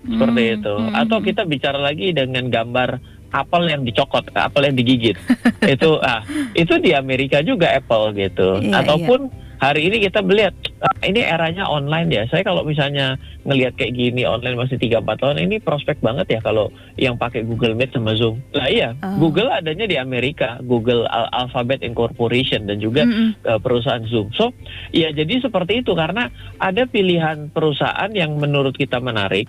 seperti 0.04 0.40
mm 0.40 0.48
-hmm. 0.48 0.56
itu. 0.64 0.74
Atau 0.96 1.18
kita 1.20 1.44
bicara 1.44 1.76
lagi 1.76 2.16
dengan 2.16 2.48
gambar 2.48 2.96
apel 3.36 3.62
yang 3.68 3.84
dicokot, 3.84 4.32
apel 4.32 4.72
yang 4.72 4.76
digigit. 4.80 5.16
itu 5.76 5.90
ah 6.00 6.24
itu 6.56 6.80
di 6.80 6.96
Amerika 6.96 7.44
juga 7.44 7.76
Apple 7.76 8.16
gitu. 8.16 8.64
Yeah, 8.64 8.80
Ataupun 8.80 9.28
yeah 9.28 9.39
hari 9.60 9.92
ini 9.92 10.00
kita 10.08 10.24
melihat 10.24 10.56
uh, 10.80 10.96
ini 11.04 11.20
eranya 11.20 11.68
online 11.68 12.08
ya. 12.08 12.24
Saya 12.32 12.42
kalau 12.42 12.64
misalnya 12.64 13.20
ngelihat 13.44 13.76
kayak 13.76 13.92
gini 13.92 14.24
online 14.24 14.56
masih 14.56 14.80
3 14.80 15.04
4 15.04 15.20
tahun 15.20 15.38
ini 15.44 15.60
prospek 15.60 16.00
banget 16.00 16.26
ya 16.32 16.40
kalau 16.40 16.72
yang 16.96 17.20
pakai 17.20 17.44
Google 17.44 17.76
Meet 17.76 17.92
sama 17.92 18.16
Zoom. 18.16 18.40
Lah 18.56 18.66
iya, 18.72 18.96
oh. 19.04 19.20
Google 19.20 19.52
adanya 19.52 19.84
di 19.84 20.00
Amerika, 20.00 20.56
Google 20.64 21.04
Al 21.12 21.28
Alphabet 21.46 21.84
Incorporation 21.84 22.64
dan 22.64 22.80
juga 22.80 23.04
mm 23.04 23.12
-hmm. 23.12 23.28
uh, 23.46 23.60
perusahaan 23.60 24.02
Zoom. 24.08 24.32
So, 24.32 24.56
ya 24.96 25.12
jadi 25.12 25.44
seperti 25.44 25.84
itu 25.84 25.92
karena 25.92 26.32
ada 26.56 26.88
pilihan 26.88 27.52
perusahaan 27.52 28.10
yang 28.16 28.40
menurut 28.40 28.72
kita 28.74 28.96
menarik 28.98 29.46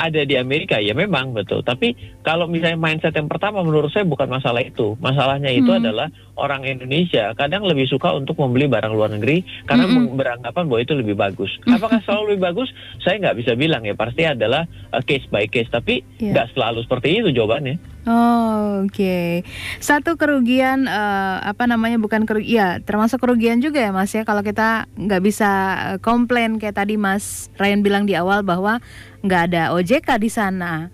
ada 0.00 0.24
di 0.24 0.34
Amerika 0.40 0.80
ya 0.80 0.96
memang 0.96 1.36
betul. 1.36 1.60
Tapi 1.60 1.92
kalau 2.24 2.48
misalnya 2.48 2.80
mindset 2.80 3.12
yang 3.12 3.28
pertama 3.28 3.60
menurut 3.60 3.92
saya 3.92 4.08
bukan 4.08 4.32
masalah 4.32 4.64
itu. 4.64 4.96
Masalahnya 4.96 5.52
itu 5.52 5.68
hmm. 5.68 5.80
adalah 5.84 6.08
orang 6.40 6.64
Indonesia 6.64 7.36
kadang 7.36 7.68
lebih 7.68 7.84
suka 7.84 8.16
untuk 8.16 8.40
membeli 8.40 8.64
barang 8.64 8.96
luar 8.96 9.12
negeri 9.12 9.44
karena 9.68 9.84
hmm. 9.84 10.16
beranggapan 10.16 10.64
bahwa 10.64 10.80
itu 10.80 10.96
lebih 10.96 11.20
bagus. 11.20 11.52
Hmm. 11.68 11.76
Apakah 11.76 12.00
selalu 12.08 12.34
lebih 12.34 12.42
bagus? 12.48 12.68
Saya 13.04 13.20
nggak 13.20 13.36
bisa 13.44 13.52
bilang 13.52 13.84
ya. 13.84 13.92
Pasti 13.92 14.24
adalah 14.24 14.64
uh, 14.96 15.04
case 15.04 15.28
by 15.28 15.44
case. 15.44 15.68
Tapi 15.68 16.00
iya. 16.16 16.32
nggak 16.32 16.46
yeah. 16.48 16.54
selalu 16.56 16.80
seperti 16.88 17.20
itu 17.20 17.28
jawabannya. 17.36 17.76
Oh, 18.08 18.88
oke. 18.88 18.96
Okay. 18.96 19.44
Satu 19.76 20.16
kerugian 20.16 20.88
uh, 20.88 21.36
apa 21.44 21.68
namanya 21.68 22.00
bukan 22.00 22.24
kerugian, 22.24 22.48
ya 22.48 22.68
termasuk 22.80 23.20
kerugian 23.20 23.60
juga 23.60 23.76
ya 23.76 23.92
Mas 23.92 24.08
ya 24.16 24.24
kalau 24.24 24.40
kita 24.40 24.88
nggak 24.96 25.20
bisa 25.20 25.50
uh, 25.76 25.98
komplain 26.00 26.56
kayak 26.56 26.80
tadi 26.80 26.96
Mas 26.96 27.52
Ryan 27.60 27.84
bilang 27.84 28.08
di 28.08 28.16
awal 28.16 28.40
bahwa 28.40 28.80
nggak 29.20 29.42
ada 29.52 29.62
OJK 29.76 30.08
di 30.16 30.30
sana. 30.32 30.88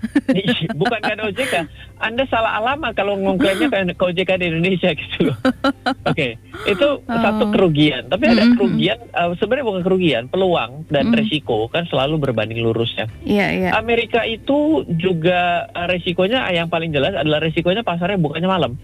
bukan 0.80 0.98
nggak 0.98 1.16
ada 1.18 1.24
OJK, 1.30 1.54
Anda 2.02 2.26
salah 2.26 2.58
alamat 2.58 2.98
kalau 2.98 3.14
ngomongnya 3.18 3.70
ke 3.94 4.02
OJK 4.02 4.30
di 4.42 4.46
Indonesia 4.50 4.90
gitu. 4.92 5.30
Oke, 5.30 5.94
okay. 6.04 6.30
itu 6.66 6.88
oh. 6.98 7.06
satu 7.06 7.54
kerugian. 7.54 8.10
Tapi 8.10 8.24
ada 8.26 8.42
mm-hmm. 8.42 8.56
kerugian, 8.58 8.98
uh, 9.14 9.30
sebenarnya 9.38 9.66
bukan 9.66 9.82
kerugian, 9.86 10.22
peluang 10.26 10.84
dan 10.90 11.14
mm. 11.14 11.16
resiko 11.22 11.70
kan 11.70 11.86
selalu 11.86 12.18
berbanding 12.18 12.60
lurus 12.62 12.90
ya. 12.98 13.06
Yeah, 13.22 13.50
yeah. 13.54 13.72
Amerika 13.78 14.26
itu 14.26 14.82
juga 14.98 15.70
uh, 15.70 15.86
resikonya 15.86 16.42
yang 16.50 16.66
paling 16.66 16.90
jelas 16.90 17.14
adalah 17.14 17.38
resikonya 17.38 17.86
pasarnya 17.86 18.18
bukannya 18.18 18.50
malam. 18.50 18.74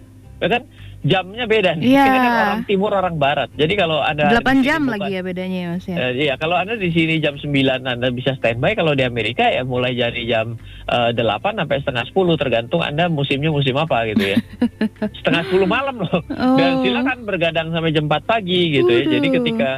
Ya 0.42 0.48
kan? 0.50 0.62
jamnya 1.02 1.44
beda 1.50 1.74
nih. 1.78 1.98
Yeah. 1.98 2.06
Kita 2.06 2.18
kan 2.18 2.32
orang 2.32 2.62
timur 2.70 2.90
orang 2.94 3.16
barat. 3.18 3.50
Jadi 3.58 3.74
kalau 3.74 3.98
ada 3.98 4.38
8 4.38 4.62
jam 4.62 4.86
bukan, 4.86 4.92
lagi 4.94 5.10
ya 5.18 5.22
bedanya 5.26 5.58
ya 5.58 5.68
Mas 5.74 5.86
ya. 5.86 5.96
Uh, 5.98 6.12
iya, 6.14 6.34
kalau 6.38 6.54
Anda 6.54 6.78
di 6.78 6.90
sini 6.94 7.18
jam 7.18 7.34
9 7.34 7.50
Anda 7.82 8.08
bisa 8.14 8.38
standby, 8.38 8.78
kalau 8.78 8.94
di 8.94 9.02
Amerika 9.02 9.50
ya 9.50 9.66
mulai 9.66 9.98
dari 9.98 10.30
jam 10.30 10.54
uh, 10.86 11.10
eh, 11.10 11.18
8 11.18 11.58
sampai 11.58 11.76
setengah 11.82 12.04
10 12.06 12.42
tergantung 12.42 12.82
Anda 12.86 13.10
musimnya 13.10 13.50
musim 13.50 13.74
apa 13.74 14.06
gitu 14.14 14.24
ya. 14.34 14.38
setengah 15.18 15.42
10 15.50 15.66
malam 15.66 15.96
loh. 16.06 16.22
Oh. 16.38 16.54
Dan 16.54 16.86
silakan 16.86 17.18
bergadang 17.26 17.68
sampai 17.74 17.90
jam 17.90 18.06
4 18.06 18.22
pagi 18.22 18.62
gitu 18.78 18.86
Uduh. 18.86 19.02
ya. 19.02 19.04
Jadi 19.18 19.26
ketika 19.42 19.70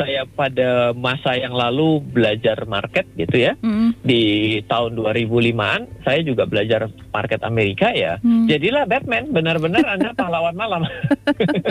saya 0.00 0.24
pada 0.24 0.96
masa 0.96 1.36
yang 1.36 1.52
lalu 1.52 2.00
belajar 2.00 2.64
market 2.64 3.04
gitu 3.20 3.36
ya. 3.36 3.52
Mm. 3.60 3.92
di 4.00 4.56
tahun 4.64 4.96
2005an 4.96 5.80
saya 6.00 6.24
juga 6.24 6.48
belajar 6.48 6.88
market 7.12 7.44
Amerika 7.44 7.92
ya. 7.92 8.16
Mm. 8.24 8.48
jadilah 8.48 8.88
Batman 8.88 9.28
benar-benar 9.28 9.84
anda 9.84 10.16
pahlawan 10.20 10.56
malam. 10.56 10.82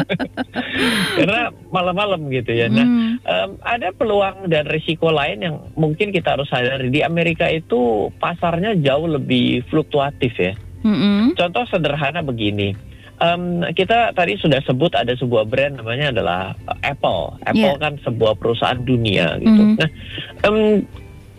Karena 1.18 1.50
malam-malam 1.74 2.30
gitu 2.30 2.54
ya. 2.54 2.70
Nah 2.70 3.18
um, 3.26 3.50
ada 3.66 3.90
peluang 3.98 4.46
dan 4.54 4.70
risiko 4.70 5.10
lain 5.10 5.42
yang 5.42 5.56
mungkin 5.74 6.14
kita 6.14 6.38
harus 6.38 6.46
sadari. 6.54 6.94
Di 6.94 7.02
Amerika 7.02 7.50
itu 7.50 8.14
pasarnya 8.22 8.78
jauh 8.78 9.10
lebih 9.10 9.66
fluktuatif 9.74 10.38
ya. 10.38 10.54
Mm 10.80 10.96
-hmm. 10.96 11.22
contoh 11.36 11.68
sederhana 11.68 12.24
begini 12.24 12.72
um, 13.20 13.62
kita 13.76 14.16
tadi 14.16 14.40
sudah 14.40 14.60
sebut 14.66 14.96
ada 14.96 15.14
sebuah 15.16 15.48
brand 15.48 15.80
namanya 15.80 16.12
adalah 16.16 16.42
Apple. 16.84 17.40
Apple 17.46 17.76
yeah. 17.76 17.84
kan 17.84 17.94
sebuah 18.04 18.40
perusahaan 18.40 18.80
dunia 18.80 19.38
gitu. 19.40 19.62
Mm. 19.64 19.76
Nah, 19.78 19.90
um, 20.48 20.84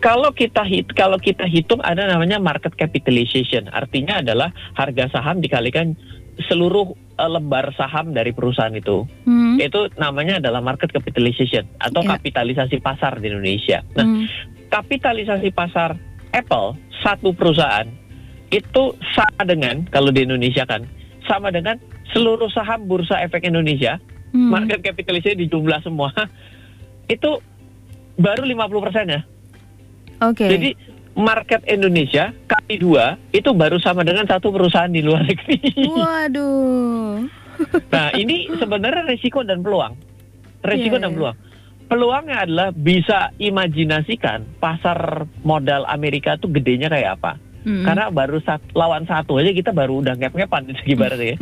kalau 0.01 0.33
kita 0.33 0.65
hit, 0.65 0.89
kalau 0.97 1.21
kita 1.21 1.45
hitung 1.45 1.79
ada 1.85 2.09
namanya 2.09 2.41
market 2.41 2.73
capitalization, 2.73 3.69
artinya 3.69 4.25
adalah 4.25 4.49
harga 4.73 5.13
saham 5.13 5.45
dikalikan 5.45 5.93
seluruh 6.49 6.97
uh, 7.21 7.29
lembar 7.29 7.69
saham 7.77 8.09
dari 8.09 8.33
perusahaan 8.33 8.73
itu. 8.73 9.05
Hmm. 9.29 9.61
Itu 9.61 9.93
namanya 10.01 10.41
adalah 10.41 10.57
market 10.65 10.89
capitalization 10.89 11.69
atau 11.77 12.01
yeah. 12.01 12.17
kapitalisasi 12.17 12.81
pasar 12.81 13.21
di 13.21 13.29
Indonesia. 13.29 13.85
Nah, 13.93 14.05
hmm. 14.09 14.25
kapitalisasi 14.73 15.53
pasar 15.53 15.93
Apple 16.33 16.81
satu 17.05 17.37
perusahaan 17.37 17.85
itu 18.49 18.83
sama 19.13 19.45
dengan 19.45 19.85
kalau 19.93 20.09
di 20.09 20.25
Indonesia 20.25 20.65
kan 20.65 20.83
sama 21.25 21.53
dengan 21.53 21.77
seluruh 22.11 22.49
saham 22.51 22.85
bursa 22.85 23.21
efek 23.23 23.47
Indonesia, 23.47 23.97
hmm. 24.33 24.49
market 24.51 24.79
di 25.37 25.45
jumlah 25.47 25.79
semua, 25.85 26.11
itu 27.07 27.39
baru 28.17 28.43
50 28.43 28.85
persen 28.85 29.05
ya. 29.07 29.21
Oke. 30.21 30.45
Okay. 30.45 30.49
Jadi 30.53 30.69
market 31.17 31.61
Indonesia 31.67 32.31
kali 32.47 32.79
dua 32.79 33.19
itu 33.35 33.51
baru 33.51 33.81
sama 33.83 34.05
dengan 34.07 34.23
satu 34.29 34.53
perusahaan 34.53 34.91
di 34.91 35.01
luar 35.03 35.25
negeri. 35.29 35.59
Waduh. 35.91 37.27
nah 37.93 38.09
ini 38.17 38.49
sebenarnya 38.57 39.05
risiko 39.09 39.43
dan 39.43 39.61
peluang. 39.61 39.93
Risiko 40.61 40.97
yeah, 40.97 41.03
dan 41.03 41.11
iya. 41.11 41.17
peluang. 41.17 41.37
Peluangnya 41.91 42.37
adalah 42.47 42.69
bisa 42.71 43.35
imajinasikan 43.35 44.47
pasar 44.63 45.27
modal 45.43 45.83
Amerika 45.91 46.39
tuh 46.39 46.47
gedenya 46.47 46.87
kayak 46.87 47.19
apa 47.19 47.50
Hmm. 47.61 47.85
Karena 47.85 48.09
baru 48.09 48.41
sat, 48.41 48.61
lawan 48.73 49.05
satu 49.05 49.37
aja 49.37 49.53
kita 49.53 49.69
baru 49.69 50.01
udah 50.01 50.17
ngep-ngepan 50.17 50.73
barat 51.01 51.19
ya. 51.21 51.35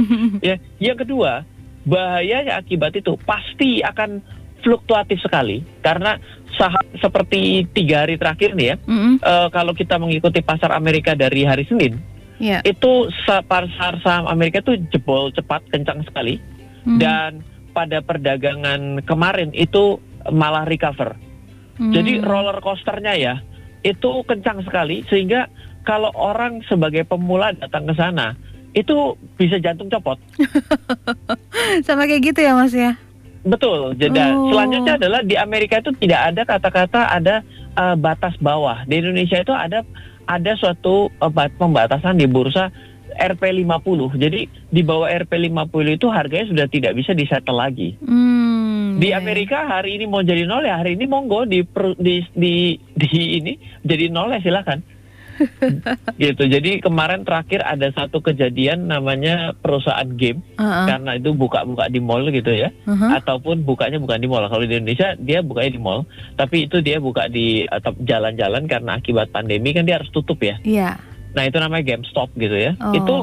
ya. 0.43 0.55
Yang 0.79 1.07
kedua, 1.07 1.47
bahayanya 1.87 2.59
akibat 2.59 2.95
itu 2.99 3.15
pasti 3.23 3.79
akan 3.79 4.19
fluktuatif 4.59 5.23
sekali 5.23 5.63
karena 5.79 6.19
saham 6.59 6.83
seperti 6.99 7.63
tiga 7.71 8.03
hari 8.03 8.19
terakhir 8.19 8.51
nih 8.51 8.67
ya, 8.67 8.77
mm-hmm. 8.83 9.13
uh, 9.23 9.47
kalau 9.47 9.71
kita 9.71 9.95
mengikuti 9.95 10.43
pasar 10.43 10.75
Amerika 10.75 11.15
dari 11.15 11.47
hari 11.47 11.63
Senin, 11.63 11.95
yeah. 12.43 12.59
itu 12.67 13.07
pasar 13.47 13.95
saham 14.03 14.27
Amerika 14.27 14.59
itu 14.59 14.75
jebol 14.91 15.31
cepat, 15.31 15.63
kencang 15.71 16.03
sekali, 16.03 16.35
mm-hmm. 16.35 16.99
dan 16.99 17.39
pada 17.71 18.03
perdagangan 18.03 18.99
kemarin 19.07 19.55
itu 19.55 20.03
malah 20.27 20.67
recover. 20.67 21.15
Mm-hmm. 21.79 21.93
Jadi 21.95 22.11
roller 22.19 22.59
coasternya 22.59 23.15
ya 23.15 23.35
itu 23.79 24.27
kencang 24.27 24.59
sekali 24.67 25.07
sehingga 25.07 25.47
kalau 25.89 26.13
orang 26.13 26.61
sebagai 26.69 27.01
pemula 27.01 27.49
datang 27.57 27.89
ke 27.89 27.97
sana 27.97 28.37
itu 28.77 29.17
bisa 29.33 29.57
jantung 29.57 29.89
copot. 29.89 30.21
Sama 31.89 32.05
kayak 32.05 32.29
gitu 32.29 32.45
ya 32.45 32.53
Mas 32.53 32.77
ya? 32.77 32.93
Betul. 33.41 33.97
Jadi 33.97 34.21
oh. 34.21 34.53
selanjutnya 34.53 35.01
adalah 35.01 35.25
di 35.25 35.33
Amerika 35.33 35.81
itu 35.81 35.89
tidak 35.97 36.21
ada 36.29 36.41
kata-kata 36.45 37.09
ada 37.09 37.41
uh, 37.73 37.97
batas 37.97 38.37
bawah. 38.37 38.85
Di 38.85 39.01
Indonesia 39.01 39.41
itu 39.41 39.49
ada 39.49 39.81
ada 40.29 40.51
suatu 40.61 41.09
uh, 41.09 41.31
pembatasan 41.57 42.21
di 42.21 42.29
bursa 42.29 42.69
RP50. 43.17 43.99
Jadi 44.21 44.45
di 44.69 44.81
bawah 44.85 45.09
RP50 45.09 45.97
itu 45.97 46.07
harganya 46.13 46.45
sudah 46.53 46.65
tidak 46.69 46.93
bisa 46.93 47.17
disetel 47.17 47.57
lagi. 47.57 47.97
Hmm, 48.05 49.01
di 49.01 49.09
Amerika 49.09 49.65
hari 49.65 49.97
ini 49.97 50.05
mau 50.05 50.21
jadi 50.21 50.45
nol 50.45 50.69
ya 50.69 50.77
hari 50.77 50.93
ini 50.93 51.09
monggo 51.09 51.49
di 51.49 51.65
di 51.97 52.21
di, 52.37 52.77
di 52.77 53.09
ini 53.41 53.57
jadi 53.81 54.13
nol 54.13 54.37
ya 54.37 54.45
silakan. 54.45 54.98
gitu. 56.23 56.43
Jadi 56.45 56.79
kemarin 56.83 57.23
terakhir 57.23 57.63
ada 57.63 57.89
satu 57.95 58.19
kejadian 58.19 58.91
namanya 58.91 59.55
perusahaan 59.59 60.07
game 60.15 60.43
uh 60.59 60.63
-uh. 60.63 60.85
karena 60.87 61.11
itu 61.15 61.31
buka-buka 61.35 61.87
di 61.87 61.99
mall 62.03 62.27
gitu 62.29 62.51
ya, 62.51 62.69
uh 62.85 62.91
-huh. 62.91 63.09
ataupun 63.19 63.63
bukanya 63.63 63.99
bukan 63.99 64.19
di 64.19 64.27
mall. 64.27 64.45
Kalau 64.47 64.63
di 64.63 64.75
Indonesia 64.75 65.15
dia 65.19 65.39
bukanya 65.39 65.71
di 65.75 65.81
mall, 65.81 66.03
tapi 66.35 66.67
itu 66.67 66.83
dia 66.83 66.99
buka 66.99 67.27
di 67.27 67.63
jalan-jalan 68.03 68.67
karena 68.67 68.99
akibat 68.99 69.31
pandemi 69.31 69.71
kan 69.71 69.87
dia 69.87 69.97
harus 69.97 70.11
tutup 70.11 70.39
ya. 70.43 70.59
Iya. 70.63 70.95
Yeah. 70.95 70.95
Nah 71.37 71.43
itu 71.45 71.57
namanya 71.61 71.83
GameStop 71.93 72.33
gitu 72.37 72.57
ya. 72.57 72.73
Oh. 72.81 72.93
Itu 72.95 73.15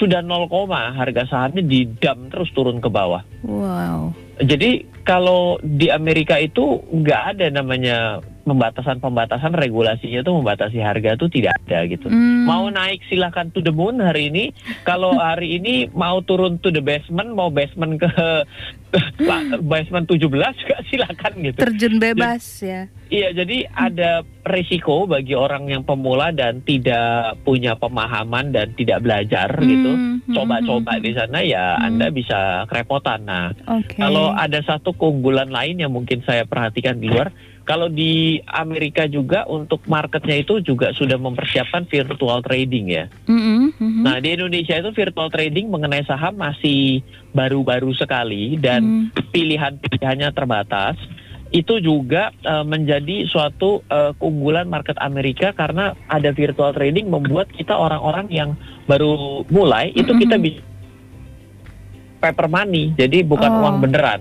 sudah 0.00 0.24
0, 0.24 0.48
harga 0.96 1.28
sahamnya 1.28 1.60
di 1.60 1.84
didam 1.84 2.32
terus 2.32 2.48
turun 2.56 2.80
ke 2.80 2.88
bawah. 2.88 3.20
Wow. 3.44 4.16
Jadi 4.40 4.88
kalau 5.04 5.60
di 5.60 5.92
Amerika 5.92 6.40
itu 6.40 6.80
nggak 6.88 7.36
ada 7.36 7.46
namanya 7.52 8.24
pembatasan-pembatasan 8.50 9.54
regulasinya 9.54 10.26
tuh 10.26 10.42
membatasi 10.42 10.82
harga 10.82 11.14
tuh 11.14 11.30
tidak 11.30 11.54
ada 11.66 11.86
gitu. 11.86 12.10
Hmm. 12.10 12.50
Mau 12.50 12.66
naik 12.66 13.06
silahkan 13.06 13.46
to 13.54 13.62
the 13.62 13.70
moon 13.70 14.02
hari 14.02 14.26
ini. 14.26 14.50
Kalau 14.82 15.14
hari 15.30 15.62
ini 15.62 15.86
mau 15.94 16.18
turun 16.26 16.58
to 16.58 16.74
the 16.74 16.82
basement, 16.82 17.30
mau 17.30 17.46
basement 17.54 18.02
ke 18.02 18.10
basement 19.70 20.10
17 20.10 20.26
juga 20.26 20.76
silakan 20.90 21.32
gitu. 21.46 21.58
Terjun 21.62 22.02
bebas 22.02 22.42
jadi, 22.42 22.66
ya. 22.66 22.82
Iya, 23.10 23.28
jadi 23.42 23.58
ada 23.74 24.10
risiko 24.46 25.06
bagi 25.06 25.34
orang 25.34 25.66
yang 25.70 25.82
pemula 25.82 26.30
dan 26.30 26.62
tidak 26.62 27.38
punya 27.42 27.74
pemahaman 27.74 28.50
dan 28.50 28.74
tidak 28.74 29.02
belajar 29.02 29.50
hmm. 29.54 29.66
gitu. 29.66 29.92
Hmm, 29.94 30.14
Coba-coba 30.30 30.98
hmm. 30.98 31.02
di 31.02 31.10
sana 31.14 31.38
ya 31.42 31.78
hmm. 31.78 31.86
Anda 31.86 32.06
bisa 32.10 32.38
kerepotan. 32.66 33.26
Nah, 33.26 33.54
okay. 33.66 33.98
kalau 33.98 34.34
ada 34.34 34.58
satu 34.66 34.94
keunggulan 34.94 35.50
lain 35.50 35.82
yang 35.82 35.94
mungkin 35.94 36.22
saya 36.26 36.46
perhatikan 36.46 36.98
di 36.98 37.10
luar 37.10 37.30
kalau 37.64 37.86
di 37.86 38.40
Amerika 38.50 39.06
juga 39.06 39.46
untuk 39.46 39.84
marketnya 39.86 40.42
itu 40.42 40.58
juga 40.64 40.90
sudah 40.96 41.20
mempersiapkan 41.20 41.86
virtual 41.86 42.42
trading 42.42 42.86
ya. 42.90 43.04
Mm-hmm. 43.28 44.02
Nah 44.02 44.18
di 44.18 44.28
Indonesia 44.34 44.74
itu 44.80 44.90
virtual 44.90 45.28
trading 45.30 45.70
mengenai 45.70 46.02
saham 46.08 46.40
masih 46.40 47.04
baru-baru 47.30 47.94
sekali 47.94 48.58
dan 48.58 49.12
mm. 49.12 49.30
pilihan-pilihannya 49.30 50.28
terbatas. 50.34 50.96
Itu 51.50 51.82
juga 51.82 52.30
uh, 52.46 52.62
menjadi 52.62 53.26
suatu 53.26 53.82
uh, 53.90 54.14
keunggulan 54.14 54.70
market 54.70 54.94
Amerika 55.02 55.50
karena 55.50 55.98
ada 56.06 56.30
virtual 56.30 56.70
trading 56.70 57.10
membuat 57.10 57.50
kita 57.50 57.74
orang-orang 57.74 58.30
yang 58.30 58.50
baru 58.86 59.42
mulai 59.50 59.90
itu 59.90 60.14
mm-hmm. 60.14 60.22
kita 60.22 60.36
bisa 60.38 60.62
paper 62.20 62.46
money, 62.52 62.92
jadi 62.94 63.24
bukan 63.24 63.50
oh. 63.50 63.60
uang 63.64 63.76
beneran. 63.80 64.20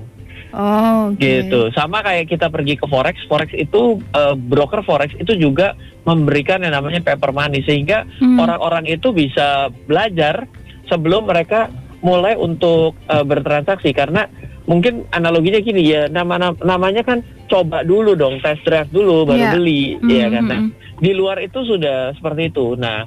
Oh, 0.49 1.13
okay. 1.13 1.45
gitu. 1.45 1.69
Sama 1.77 2.01
kayak 2.01 2.25
kita 2.25 2.49
pergi 2.49 2.73
ke 2.73 2.89
forex, 2.89 3.21
forex 3.29 3.53
itu 3.53 4.01
uh, 4.17 4.33
broker 4.33 4.81
forex 4.81 5.13
itu 5.21 5.37
juga 5.37 5.77
memberikan 6.09 6.65
yang 6.65 6.73
namanya 6.73 7.05
paper 7.05 7.29
money 7.29 7.61
sehingga 7.61 8.09
hmm. 8.17 8.41
orang-orang 8.41 8.89
hmm. 8.89 8.95
itu 8.97 9.13
bisa 9.13 9.69
belajar 9.85 10.49
sebelum 10.89 11.29
mereka 11.29 11.69
mulai 12.01 12.33
untuk 12.33 12.95
uh, 13.11 13.21
bertransaksi 13.21 13.91
karena 13.91 14.25
mungkin 14.69 15.09
analoginya 15.09 15.59
gini 15.65 15.81
ya 15.81 16.05
nama, 16.07 16.37
nama 16.37 16.55
namanya 16.61 17.01
kan 17.01 17.25
coba 17.49 17.81
dulu 17.81 18.13
dong 18.13 18.37
test 18.39 18.61
drive 18.63 18.87
dulu 18.93 19.25
baru 19.25 19.41
yeah. 19.41 19.53
beli 19.57 19.83
mm-hmm. 19.97 20.09
ya 20.13 20.27
kan 20.29 20.43
nah, 20.45 20.61
di 21.01 21.11
luar 21.17 21.41
itu 21.41 21.65
sudah 21.65 22.13
seperti 22.13 22.53
itu 22.53 22.77
nah 22.77 23.03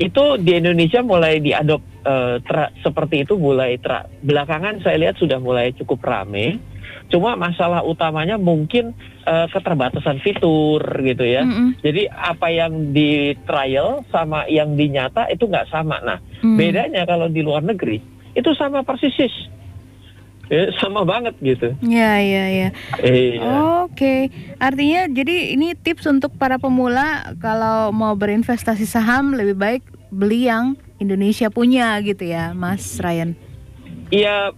itu 0.00 0.24
di 0.42 0.58
Indonesia 0.58 1.04
mulai 1.04 1.38
diadop 1.38 1.78
uh, 2.02 2.40
seperti 2.82 3.22
itu 3.22 3.38
mulai 3.38 3.78
tra, 3.78 4.10
belakangan 4.24 4.82
saya 4.82 4.98
lihat 5.06 5.20
sudah 5.20 5.38
mulai 5.38 5.70
cukup 5.76 6.02
rame 6.02 6.58
Cuma 7.12 7.36
masalah 7.36 7.84
utamanya 7.84 8.40
mungkin 8.40 8.96
uh, 9.28 9.46
keterbatasan 9.52 10.18
fitur 10.24 10.82
gitu 11.04 11.24
ya. 11.24 11.44
Mm 11.44 11.52
-hmm. 11.52 11.68
Jadi 11.84 12.02
apa 12.10 12.48
yang 12.50 12.90
di 12.96 13.36
trial 13.44 14.02
sama 14.08 14.48
yang 14.50 14.74
dinyata 14.74 15.28
itu 15.30 15.46
nggak 15.46 15.68
sama. 15.68 16.00
Nah, 16.02 16.18
mm. 16.42 16.56
bedanya 16.56 17.04
kalau 17.04 17.28
di 17.28 17.44
luar 17.44 17.62
negeri 17.62 18.00
itu 18.34 18.50
sama 18.58 18.82
persis. 18.82 19.52
Ya, 20.52 20.68
sama 20.76 21.08
banget 21.08 21.32
gitu. 21.40 21.72
Ya, 21.80 22.20
ya, 22.20 22.44
ya. 22.52 22.68
Iya. 23.00 23.40
Oke, 23.40 23.96
okay. 23.96 24.20
artinya 24.60 25.08
jadi 25.08 25.56
ini 25.56 25.72
tips 25.72 26.04
untuk 26.04 26.36
para 26.36 26.60
pemula 26.60 27.32
kalau 27.40 27.88
mau 27.96 28.12
berinvestasi 28.12 28.84
saham 28.84 29.32
lebih 29.32 29.56
baik 29.56 29.82
beli 30.12 30.44
yang 30.44 30.76
Indonesia 31.00 31.48
punya 31.48 31.96
gitu 32.04 32.28
ya, 32.28 32.52
Mas 32.52 33.00
Ryan. 33.00 33.43
Ya, 34.14 34.54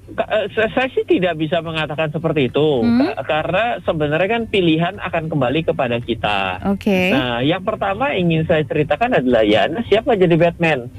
saya 0.52 0.88
sih 0.92 1.08
tidak 1.08 1.40
bisa 1.40 1.64
mengatakan 1.64 2.12
seperti 2.12 2.52
itu 2.52 2.84
hmm? 2.84 3.16
karena 3.24 3.80
sebenarnya 3.88 4.28
kan 4.28 4.42
pilihan 4.52 5.00
akan 5.00 5.32
kembali 5.32 5.64
kepada 5.64 5.96
kita. 6.04 6.60
Oke. 6.68 6.84
Okay. 6.84 7.06
Nah, 7.16 7.40
yang 7.40 7.64
pertama 7.64 8.12
ingin 8.12 8.44
saya 8.44 8.68
ceritakan 8.68 9.16
adalah 9.16 9.40
ya, 9.48 9.64
nah 9.64 9.80
siapa 9.88 10.12
jadi 10.12 10.36
Batman? 10.36 10.92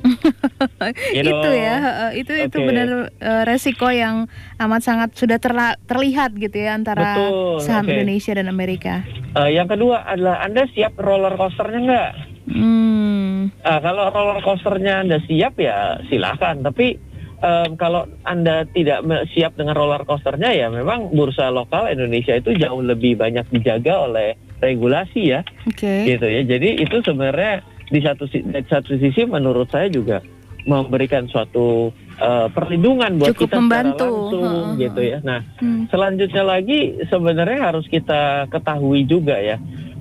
you 1.14 1.22
know? 1.22 1.38
Itu 1.46 1.50
ya, 1.54 1.76
itu 2.18 2.34
okay. 2.34 2.50
itu 2.50 2.58
benar 2.66 3.14
uh, 3.14 3.44
resiko 3.46 3.94
yang 3.94 4.26
amat 4.58 4.82
sangat 4.82 5.10
sudah 5.14 5.38
terla 5.38 5.78
terlihat 5.86 6.34
gitu 6.34 6.58
ya 6.58 6.74
antara 6.74 7.14
Betul, 7.14 7.62
saham 7.62 7.86
okay. 7.86 7.94
Indonesia 7.94 8.34
dan 8.34 8.50
Amerika. 8.50 9.06
Uh, 9.38 9.54
yang 9.54 9.70
kedua 9.70 10.02
adalah 10.02 10.42
Anda 10.42 10.66
siap 10.74 10.98
roller 10.98 11.38
coasternya 11.38 11.80
nggak? 11.86 12.12
Hmm. 12.48 13.54
Uh, 13.62 13.80
kalau 13.86 14.10
roller 14.10 14.42
coasternya 14.42 15.06
Anda 15.06 15.22
siap 15.30 15.62
ya 15.62 16.02
silakan, 16.10 16.66
tapi 16.66 16.98
um, 17.42 17.78
kalau 17.78 18.06
Anda 18.26 18.66
tidak 18.72 19.06
siap 19.34 19.58
dengan 19.58 19.78
roller 19.78 20.04
coasternya 20.04 20.54
ya 20.54 20.68
memang 20.70 21.14
bursa 21.14 21.50
lokal 21.54 21.90
Indonesia 21.92 22.38
itu 22.38 22.54
jauh 22.58 22.82
lebih 22.82 23.18
banyak 23.18 23.46
dijaga 23.54 24.10
oleh 24.10 24.38
regulasi 24.62 25.38
ya. 25.38 25.42
Okay. 25.70 26.18
Gitu 26.18 26.26
ya. 26.26 26.42
Jadi 26.46 26.70
itu 26.82 26.98
sebenarnya 27.06 27.62
di 27.88 28.00
satu 28.04 28.28
di 28.28 28.68
satu 28.68 28.98
sisi 28.98 29.24
menurut 29.24 29.70
saya 29.72 29.88
juga 29.88 30.20
memberikan 30.68 31.32
suatu 31.32 31.96
uh, 32.20 32.52
perlindungan 32.52 33.16
buat 33.16 33.32
Cukup 33.32 33.48
kita 33.48 33.58
membantu. 33.64 33.88
secara 33.96 34.12
langsung 34.12 34.44
uh, 34.44 34.76
gitu 34.76 35.02
ya. 35.02 35.18
Nah, 35.24 35.40
hmm. 35.64 35.84
selanjutnya 35.88 36.44
lagi 36.44 36.80
sebenarnya 37.08 37.60
harus 37.72 37.86
kita 37.88 38.52
ketahui 38.52 39.08
juga 39.08 39.40
ya. 39.40 39.56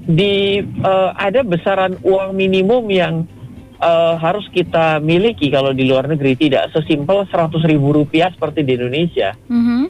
Di 0.06 0.62
uh, 0.82 1.14
ada 1.14 1.46
besaran 1.46 1.94
uang 2.02 2.34
minimum 2.34 2.90
yang 2.90 3.30
uh, 3.80 4.14
harus 4.20 4.46
kita 4.52 5.00
miliki 5.00 5.52
kalau 5.52 5.72
di 5.72 5.84
luar 5.88 6.08
negeri 6.08 6.36
tidak 6.36 6.72
sesimpel 6.72 7.24
seratus 7.28 7.62
ribu 7.64 7.92
rupiah 7.92 8.32
seperti 8.32 8.64
di 8.64 8.72
Indonesia. 8.76 9.36
Mm 9.48 9.62
-hmm. 9.62 9.82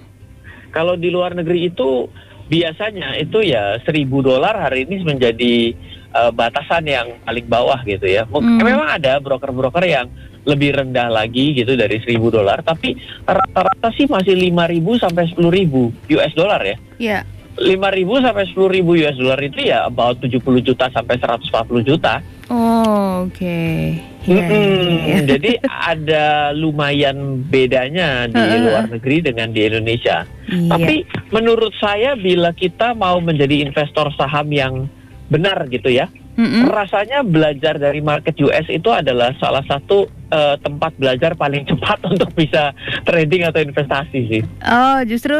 Kalau 0.74 0.94
di 0.98 1.08
luar 1.08 1.32
negeri 1.32 1.72
itu 1.72 2.10
biasanya 2.46 3.18
itu 3.18 3.42
ya 3.42 3.80
seribu 3.82 4.22
dolar 4.22 4.54
hari 4.54 4.86
ini 4.86 5.02
menjadi 5.02 5.74
uh, 6.14 6.30
batasan 6.30 6.86
yang 6.86 7.06
paling 7.24 7.46
bawah 7.48 7.80
gitu 7.82 8.06
ya. 8.06 8.28
Mm. 8.28 8.62
Memang 8.62 8.88
ada 9.00 9.18
broker-broker 9.18 9.82
yang 9.86 10.06
lebih 10.46 10.78
rendah 10.78 11.10
lagi 11.10 11.58
gitu 11.58 11.74
dari 11.74 11.98
seribu 12.06 12.30
dolar, 12.30 12.62
tapi 12.62 12.94
rata-rata 13.26 13.90
sih 13.98 14.06
masih 14.06 14.38
lima 14.38 14.70
ribu 14.70 14.94
sampai 14.94 15.26
sepuluh 15.26 15.50
ribu 15.50 15.90
US 16.06 16.32
dollar 16.38 16.62
ya. 16.62 16.76
Iya. 17.02 17.20
Yeah. 17.56 17.92
ribu 17.92 18.20
sampai 18.20 18.44
sepuluh 18.48 18.70
ribu 18.72 18.90
US 19.00 19.16
dollar 19.16 19.40
itu 19.40 19.64
ya 19.64 19.88
about 19.88 20.20
70 20.20 20.40
juta 20.60 20.92
sampai 20.92 21.16
140 21.16 21.88
juta. 21.88 22.20
Oh, 22.46 23.26
oke. 23.26 23.34
Okay. 23.34 23.98
Yeah, 24.26 24.50
hmm, 24.50 24.90
yeah. 25.06 25.22
Jadi 25.22 25.52
ada 25.62 26.50
lumayan 26.50 27.46
bedanya 27.46 28.26
di 28.26 28.42
luar 28.58 28.90
negeri 28.90 29.22
dengan 29.22 29.54
di 29.54 29.66
Indonesia. 29.66 30.26
Yeah. 30.50 30.70
Tapi 30.70 30.94
menurut 31.30 31.74
saya 31.78 32.18
bila 32.18 32.50
kita 32.54 32.94
mau 32.94 33.22
menjadi 33.22 33.62
investor 33.66 34.10
saham 34.18 34.50
yang 34.50 34.90
benar 35.30 35.66
gitu 35.70 35.90
ya, 35.90 36.10
Mm-hmm. 36.36 36.62
Rasanya 36.68 37.24
belajar 37.24 37.80
dari 37.80 38.04
market 38.04 38.36
US 38.44 38.68
itu 38.68 38.92
adalah 38.92 39.32
salah 39.40 39.64
satu 39.64 40.04
uh, 40.28 40.56
tempat 40.60 40.92
belajar 41.00 41.32
paling 41.32 41.64
cepat 41.70 42.04
untuk 42.04 42.28
bisa 42.36 42.76
trading 43.08 43.48
atau 43.48 43.64
investasi 43.64 44.20
sih. 44.28 44.42
Oh, 44.60 45.00
justru 45.08 45.32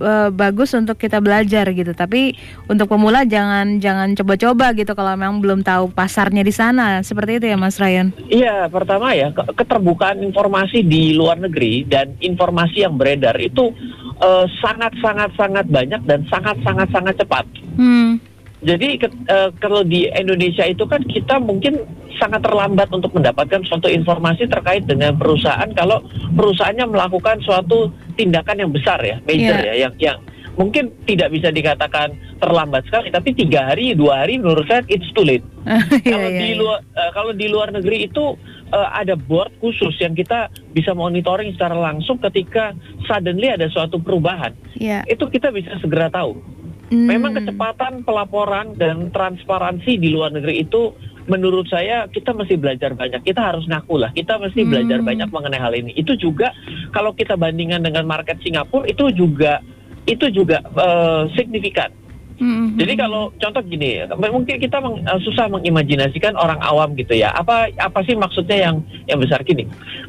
uh, 0.00 0.30
bagus 0.30 0.70
untuk 0.78 0.94
kita 0.94 1.18
belajar 1.18 1.66
gitu. 1.74 1.90
Tapi 1.90 2.38
untuk 2.70 2.86
pemula 2.86 3.26
jangan 3.26 3.82
jangan 3.82 4.14
coba-coba 4.14 4.70
gitu 4.78 4.94
kalau 4.94 5.12
memang 5.18 5.42
belum 5.42 5.60
tahu 5.66 5.90
pasarnya 5.90 6.46
di 6.46 6.54
sana. 6.54 7.02
Seperti 7.02 7.42
itu 7.42 7.46
ya, 7.50 7.58
Mas 7.58 7.82
Ryan? 7.82 8.14
Iya, 8.30 8.70
pertama 8.70 9.10
ya 9.12 9.34
keterbukaan 9.34 10.22
informasi 10.22 10.86
di 10.86 11.18
luar 11.18 11.42
negeri 11.42 11.82
dan 11.82 12.14
informasi 12.22 12.86
yang 12.86 12.94
beredar 12.94 13.34
itu 13.42 13.74
uh, 14.22 14.46
sangat 14.62 14.94
sangat 15.02 15.34
sangat 15.34 15.66
banyak 15.66 16.00
dan 16.06 16.22
sangat 16.30 16.56
sangat 16.62 16.88
sangat 16.94 17.14
cepat. 17.18 17.44
Hmm 17.74 18.33
jadi 18.64 18.96
uh, 19.28 19.52
kalau 19.60 19.84
di 19.84 20.08
Indonesia 20.08 20.64
itu 20.64 20.88
kan 20.88 21.04
kita 21.04 21.36
mungkin 21.36 21.84
sangat 22.16 22.40
terlambat 22.40 22.88
untuk 22.88 23.12
mendapatkan 23.12 23.60
suatu 23.68 23.92
informasi 23.92 24.48
terkait 24.48 24.88
dengan 24.88 25.12
perusahaan 25.20 25.68
kalau 25.76 26.00
perusahaannya 26.32 26.88
melakukan 26.88 27.44
suatu 27.44 27.92
tindakan 28.16 28.64
yang 28.64 28.70
besar 28.72 28.98
ya, 29.04 29.20
major 29.28 29.58
yeah. 29.60 29.68
ya, 29.68 29.74
yang 29.86 29.94
yang 30.00 30.18
mungkin 30.54 30.94
tidak 31.04 31.34
bisa 31.34 31.50
dikatakan 31.50 32.14
terlambat 32.38 32.86
sekali, 32.86 33.10
tapi 33.10 33.34
tiga 33.34 33.74
hari, 33.74 33.92
dua 33.92 34.22
hari 34.24 34.38
menurut 34.38 34.64
saya 34.70 34.86
it's 34.86 35.10
too 35.12 35.26
late. 35.26 35.42
yeah, 35.66 35.82
kalau 36.06 36.28
yeah, 36.30 36.40
di 36.40 36.48
iya. 36.48 36.58
luar 36.58 36.78
uh, 36.94 37.10
kalau 37.12 37.32
di 37.34 37.46
luar 37.50 37.68
negeri 37.74 38.06
itu 38.06 38.24
uh, 38.70 38.88
ada 38.94 39.18
board 39.18 39.50
khusus 39.58 39.92
yang 39.98 40.14
kita 40.14 40.48
bisa 40.72 40.94
monitoring 40.94 41.52
secara 41.52 41.74
langsung 41.74 42.16
ketika 42.22 42.72
suddenly 43.04 43.50
ada 43.50 43.66
suatu 43.68 43.98
perubahan. 43.98 44.54
Yeah. 44.78 45.02
Itu 45.10 45.28
kita 45.28 45.50
bisa 45.50 45.76
segera 45.82 46.08
tahu. 46.08 46.63
Hmm. 46.92 47.08
Memang 47.08 47.32
kecepatan 47.32 48.04
pelaporan 48.04 48.76
dan 48.76 49.08
transparansi 49.08 49.96
di 49.96 50.12
luar 50.12 50.36
negeri 50.36 50.68
itu 50.68 50.92
menurut 51.24 51.64
saya 51.72 52.04
kita 52.12 52.36
mesti 52.36 52.60
belajar 52.60 52.92
banyak. 52.92 53.24
Kita 53.24 53.40
harus 53.40 53.64
ngaku 53.64 53.96
lah. 53.96 54.10
Kita 54.12 54.36
mesti 54.36 54.64
hmm. 54.64 54.70
belajar 54.70 54.98
banyak 55.00 55.28
mengenai 55.32 55.60
hal 55.60 55.72
ini. 55.72 55.96
Itu 55.96 56.16
juga 56.20 56.52
kalau 56.92 57.16
kita 57.16 57.40
bandingkan 57.40 57.80
dengan 57.80 58.04
market 58.04 58.36
Singapura 58.44 58.84
itu 58.84 59.08
juga 59.16 59.64
itu 60.04 60.28
juga 60.28 60.60
uh, 60.76 61.24
signifikan. 61.32 61.88
Hmm. 62.34 62.74
Jadi 62.74 62.98
kalau 62.98 63.30
contoh 63.38 63.62
gini, 63.62 64.02
mungkin 64.10 64.58
kita 64.58 64.82
meng, 64.82 65.06
uh, 65.06 65.22
susah 65.22 65.46
mengimajinasikan 65.48 66.34
orang 66.34 66.60
awam 66.60 66.92
gitu 66.98 67.14
ya. 67.16 67.32
Apa 67.32 67.70
apa 67.78 68.04
sih 68.04 68.18
maksudnya 68.18 68.68
yang 68.68 68.76
yang 69.08 69.22
besar 69.22 69.40
gini? 69.46 69.64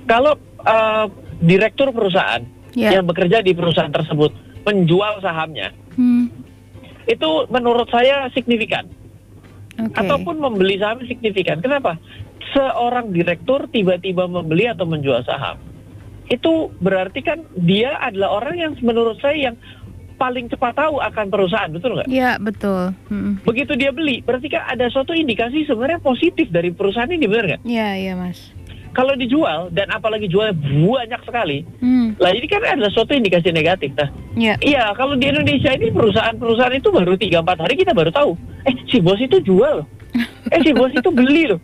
Kalau 0.10 0.36
uh, 0.66 1.06
direktur 1.40 1.94
perusahaan 1.96 2.44
yeah. 2.76 3.00
yang 3.00 3.06
bekerja 3.08 3.40
di 3.46 3.54
perusahaan 3.56 3.94
tersebut 3.94 4.34
menjual 4.66 5.22
sahamnya, 5.22 5.70
hmm 5.96 6.46
itu 7.06 7.30
menurut 7.50 7.88
saya 7.90 8.30
signifikan. 8.34 8.90
okay. 9.76 10.06
ataupun 10.06 10.40
membeli 10.40 10.80
saham 10.80 11.04
signifikan. 11.06 11.60
Kenapa? 11.60 12.00
Seorang 12.56 13.12
direktur 13.12 13.68
tiba-tiba 13.68 14.30
membeli 14.30 14.70
atau 14.70 14.88
menjual 14.88 15.26
saham 15.26 15.60
itu 16.26 16.74
berarti 16.82 17.22
kan 17.22 17.46
dia 17.54 18.02
adalah 18.02 18.42
orang 18.42 18.56
yang 18.58 18.72
menurut 18.82 19.22
saya 19.22 19.52
yang 19.52 19.56
paling 20.16 20.48
cepat 20.48 20.74
tahu 20.80 21.04
akan 21.04 21.26
perusahaan, 21.28 21.70
betul 21.70 22.00
nggak? 22.00 22.08
Iya, 22.08 22.40
betul. 22.40 22.96
Hmm. 23.12 23.36
Begitu 23.44 23.76
dia 23.76 23.92
beli, 23.92 24.24
berarti 24.24 24.48
kan 24.48 24.64
ada 24.64 24.88
suatu 24.88 25.12
indikasi 25.12 25.68
sebenarnya 25.68 26.00
positif 26.00 26.48
dari 26.50 26.72
perusahaan 26.72 27.12
ini, 27.12 27.28
benar 27.28 27.46
nggak? 27.46 27.62
Iya, 27.68 27.88
iya, 28.00 28.14
Mas. 28.16 28.55
Kalau 28.96 29.12
dijual 29.20 29.68
dan 29.76 29.92
apalagi 29.92 30.32
jual 30.32 30.56
banyak 30.56 31.22
sekali, 31.28 31.68
hmm. 31.84 32.16
lah 32.16 32.32
ini 32.32 32.48
kan 32.48 32.64
adalah 32.64 32.88
suatu 32.96 33.12
indikasi 33.12 33.52
negatif. 33.52 33.92
Nah, 34.00 34.08
iya. 34.40 34.56
iya, 34.64 34.84
kalau 34.96 35.20
di 35.20 35.28
Indonesia 35.28 35.76
ini 35.76 35.92
perusahaan-perusahaan 35.92 36.80
itu 36.80 36.90
baru 36.96 37.20
tiga 37.20 37.44
empat 37.44 37.60
hari 37.68 37.76
kita 37.76 37.92
baru 37.92 38.08
tahu, 38.16 38.40
eh 38.64 38.76
si 38.88 39.04
bos 39.04 39.20
itu 39.20 39.44
jual 39.44 39.84
eh 40.54 40.60
si 40.64 40.72
bos 40.72 40.94
itu 40.94 41.10
beli 41.12 41.50
loh. 41.50 41.60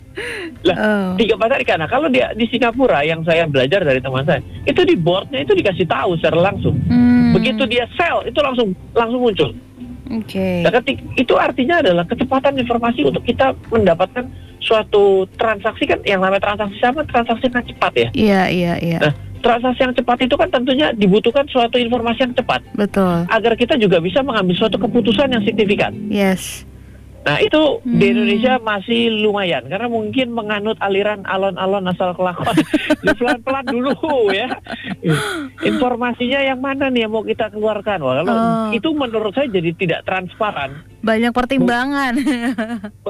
Lah, 0.66 0.76
oh. 0.76 1.10
tiga 1.16 1.34
empat 1.38 1.50
hari 1.58 1.64
karena 1.64 1.86
kalau 1.88 2.12
dia 2.12 2.30
di 2.36 2.44
Singapura 2.50 3.02
yang 3.06 3.24
saya 3.24 3.48
belajar 3.48 3.80
dari 3.82 4.02
teman 4.02 4.26
saya, 4.26 4.44
itu 4.68 4.80
di 4.84 4.94
boardnya 4.98 5.42
itu 5.42 5.56
dikasih 5.56 5.86
tahu 5.88 6.18
secara 6.18 6.52
langsung. 6.52 6.76
Hmm. 6.90 7.32
Begitu 7.32 7.62
dia 7.70 7.88
sell 7.96 8.26
itu 8.28 8.38
langsung 8.42 8.76
langsung 8.92 9.20
muncul. 9.22 9.50
Oke. 10.12 10.36
Okay. 10.36 10.56
Nah, 10.68 10.82
itu 11.16 11.34
artinya 11.40 11.80
adalah 11.80 12.04
kecepatan 12.04 12.60
informasi 12.60 13.08
untuk 13.08 13.24
kita 13.24 13.56
mendapatkan 13.72 14.28
suatu 14.62 15.26
transaksi 15.34 15.84
kan 15.88 15.98
yang 16.06 16.22
namanya 16.22 16.54
transaksi 16.54 16.78
sama 16.78 17.02
transaksi 17.08 17.50
yang 17.50 17.66
cepat 17.66 17.92
ya. 17.96 18.08
Iya 18.14 18.42
iya 18.52 18.74
iya. 18.78 18.98
Nah, 19.02 19.12
transaksi 19.42 19.80
yang 19.82 19.94
cepat 19.96 20.18
itu 20.22 20.34
kan 20.38 20.48
tentunya 20.48 20.94
dibutuhkan 20.94 21.44
suatu 21.50 21.76
informasi 21.76 22.30
yang 22.30 22.34
cepat. 22.36 22.60
Betul. 22.78 23.26
Agar 23.26 23.52
kita 23.58 23.74
juga 23.74 23.98
bisa 23.98 24.22
mengambil 24.22 24.54
suatu 24.54 24.78
keputusan 24.78 25.34
yang 25.34 25.42
signifikan. 25.42 25.92
Yes. 26.08 26.62
Nah 27.22 27.38
itu 27.38 27.62
hmm. 27.78 27.98
di 28.02 28.06
Indonesia 28.10 28.58
masih 28.58 29.14
lumayan 29.22 29.70
karena 29.70 29.86
mungkin 29.86 30.34
menganut 30.34 30.74
aliran 30.82 31.22
alon-alon 31.22 31.86
asal 31.86 32.10
kelakuan. 32.18 32.58
Pelan-pelan 33.18 33.66
dulu 33.70 33.94
ya. 34.34 34.50
Informasinya 35.62 36.42
yang 36.42 36.58
mana 36.58 36.90
nih 36.90 37.06
yang 37.06 37.12
mau 37.14 37.22
kita 37.22 37.54
keluarkan? 37.54 38.02
Wah, 38.02 38.14
kalau 38.26 38.34
oh. 38.34 38.70
itu 38.74 38.88
menurut 38.90 39.32
saya 39.34 39.46
jadi 39.46 39.70
tidak 39.78 40.00
transparan. 40.02 40.82
Banyak 41.02 41.30
pertimbangan. 41.34 42.14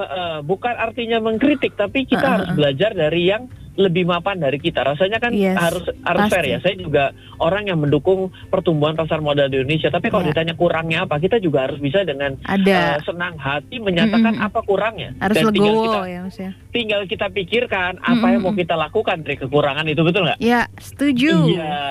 Eh, 0.03 0.38
bukan 0.44 0.75
artinya 0.77 1.22
mengkritik, 1.22 1.77
tapi 1.79 2.05
kita 2.05 2.20
uh 2.20 2.27
-uh. 2.27 2.35
harus 2.40 2.51
belajar 2.57 2.90
dari 2.92 3.33
yang 3.33 3.48
lebih 3.77 4.05
mapan 4.05 4.37
dari 4.37 4.61
kita. 4.61 4.85
Rasanya 4.85 5.17
kan 5.17 5.33
yes, 5.33 5.57
harus 5.57 5.85
harus 6.05 6.23
fair 6.29 6.45
ya. 6.45 6.59
Saya 6.61 6.77
juga 6.77 7.17
orang 7.41 7.73
yang 7.73 7.81
mendukung 7.81 8.29
pertumbuhan 8.53 8.93
pasar 8.93 9.25
modal 9.25 9.49
di 9.49 9.65
Indonesia. 9.65 9.89
Tapi 9.89 10.13
kalau 10.13 10.29
yeah. 10.29 10.31
ditanya 10.37 10.55
kurangnya 10.55 10.99
apa, 11.09 11.17
kita 11.17 11.41
juga 11.41 11.69
harus 11.69 11.81
bisa 11.81 12.05
dengan 12.05 12.37
Ada. 12.45 13.01
Uh, 13.01 13.09
senang 13.09 13.35
hati 13.41 13.81
menyatakan 13.81 14.37
mm 14.37 14.41
-hmm. 14.41 14.49
apa 14.53 14.61
kurangnya. 14.69 15.11
Harus 15.19 15.37
Dan 15.41 15.45
legowo 15.49 15.57
tinggal 15.57 15.85
kita, 15.85 16.01
ya, 16.05 16.23
ya. 16.29 16.51
Tinggal 16.73 17.01
kita 17.09 17.27
pikirkan 17.33 17.93
apa 18.01 18.27
yang 18.33 18.43
mau 18.45 18.55
kita 18.57 18.75
lakukan 18.77 19.17
dari 19.25 19.37
kekurangan 19.41 19.85
itu 19.89 20.03
betul 20.05 20.23
nggak? 20.29 20.39
Ya, 20.41 20.69
setuju. 20.77 21.33
Iya, 21.53 21.85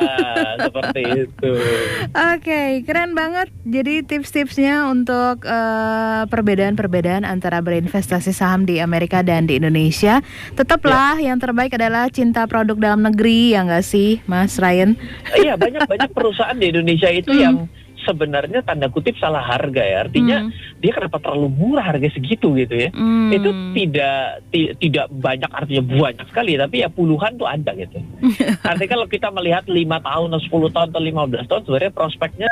seperti 0.69 1.01
itu. 1.25 1.51
Oke, 2.33 2.41
okay, 2.41 2.69
keren 2.85 3.13
banget. 3.17 3.49
Jadi 3.65 4.05
tips-tipsnya 4.05 4.89
untuk 4.89 5.45
uh, 5.45 6.25
perbedaan-perbedaan 6.29 7.25
antara 7.25 7.61
berinvestasi 7.61 8.33
saham 8.33 8.65
di 8.65 8.81
Amerika 8.81 9.21
dan 9.25 9.45
di 9.45 9.57
Indonesia. 9.57 10.21
Tetaplah 10.57 11.17
yeah. 11.17 11.33
yang 11.33 11.37
terbaik 11.37 11.70
terbaik 11.71 11.87
adalah 11.87 12.11
cinta 12.11 12.43
produk 12.51 12.75
dalam 12.75 13.01
negeri 13.07 13.55
ya 13.55 13.63
nggak 13.63 13.85
sih, 13.87 14.19
Mas 14.27 14.59
Ryan? 14.59 14.99
Iya 15.39 15.55
banyak 15.55 15.87
banyak 15.87 16.11
perusahaan 16.11 16.57
di 16.59 16.67
Indonesia 16.67 17.07
itu 17.07 17.31
hmm. 17.31 17.39
yang 17.39 17.55
sebenarnya 18.03 18.59
tanda 18.65 18.89
kutip 18.91 19.15
salah 19.21 19.45
harga 19.45 19.79
ya 19.79 19.97
artinya 20.03 20.41
hmm. 20.43 20.81
dia 20.81 20.91
kenapa 20.91 21.21
terlalu 21.21 21.53
murah 21.53 21.85
harga 21.85 22.09
segitu 22.11 22.57
gitu 22.57 22.73
ya 22.73 22.89
hmm. 22.89 23.29
itu 23.29 23.49
tidak 23.77 24.41
tidak 24.81 25.05
banyak 25.13 25.51
artinya 25.53 25.83
banyak 25.85 26.25
sekali 26.33 26.57
tapi 26.57 26.81
ya 26.81 26.89
puluhan 26.89 27.37
tuh 27.37 27.45
ada 27.45 27.71
gitu 27.77 28.01
artinya 28.65 28.89
kalau 28.89 29.05
kita 29.05 29.29
melihat 29.29 29.69
lima 29.69 30.01
tahun 30.01 30.33
atau 30.33 30.41
sepuluh 30.41 30.73
tahun 30.73 30.89
atau 30.89 31.01
lima 31.05 31.29
belas 31.29 31.45
tahun 31.45 31.61
sebenarnya 31.61 31.93
prospeknya 31.93 32.49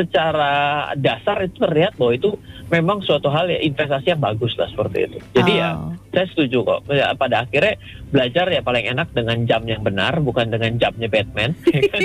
secara 0.00 0.54
dasar 0.96 1.44
itu 1.44 1.60
terlihat 1.60 2.00
bahwa 2.00 2.16
itu 2.16 2.30
memang 2.70 3.02
suatu 3.02 3.28
hal 3.28 3.50
ya 3.50 3.58
investasi 3.60 4.14
yang 4.14 4.22
bagus 4.22 4.54
lah 4.56 4.70
seperti 4.70 5.10
itu. 5.10 5.18
Jadi 5.36 5.52
ya, 5.58 5.76
oh. 5.76 5.92
ya 5.92 6.24
saya 6.24 6.26
setuju 6.32 6.58
kok. 6.64 6.80
Ya, 6.88 7.12
pada 7.18 7.44
akhirnya 7.44 7.74
belajar 8.10 8.46
ya 8.50 8.62
paling 8.62 8.84
enak 8.90 9.08
dengan 9.14 9.38
jam 9.46 9.62
yang 9.66 9.82
benar 9.82 10.18
bukan 10.22 10.48
dengan 10.48 10.78
jamnya 10.78 11.10
Batman. 11.10 11.52
Ya 11.70 11.82
kan? 11.90 12.00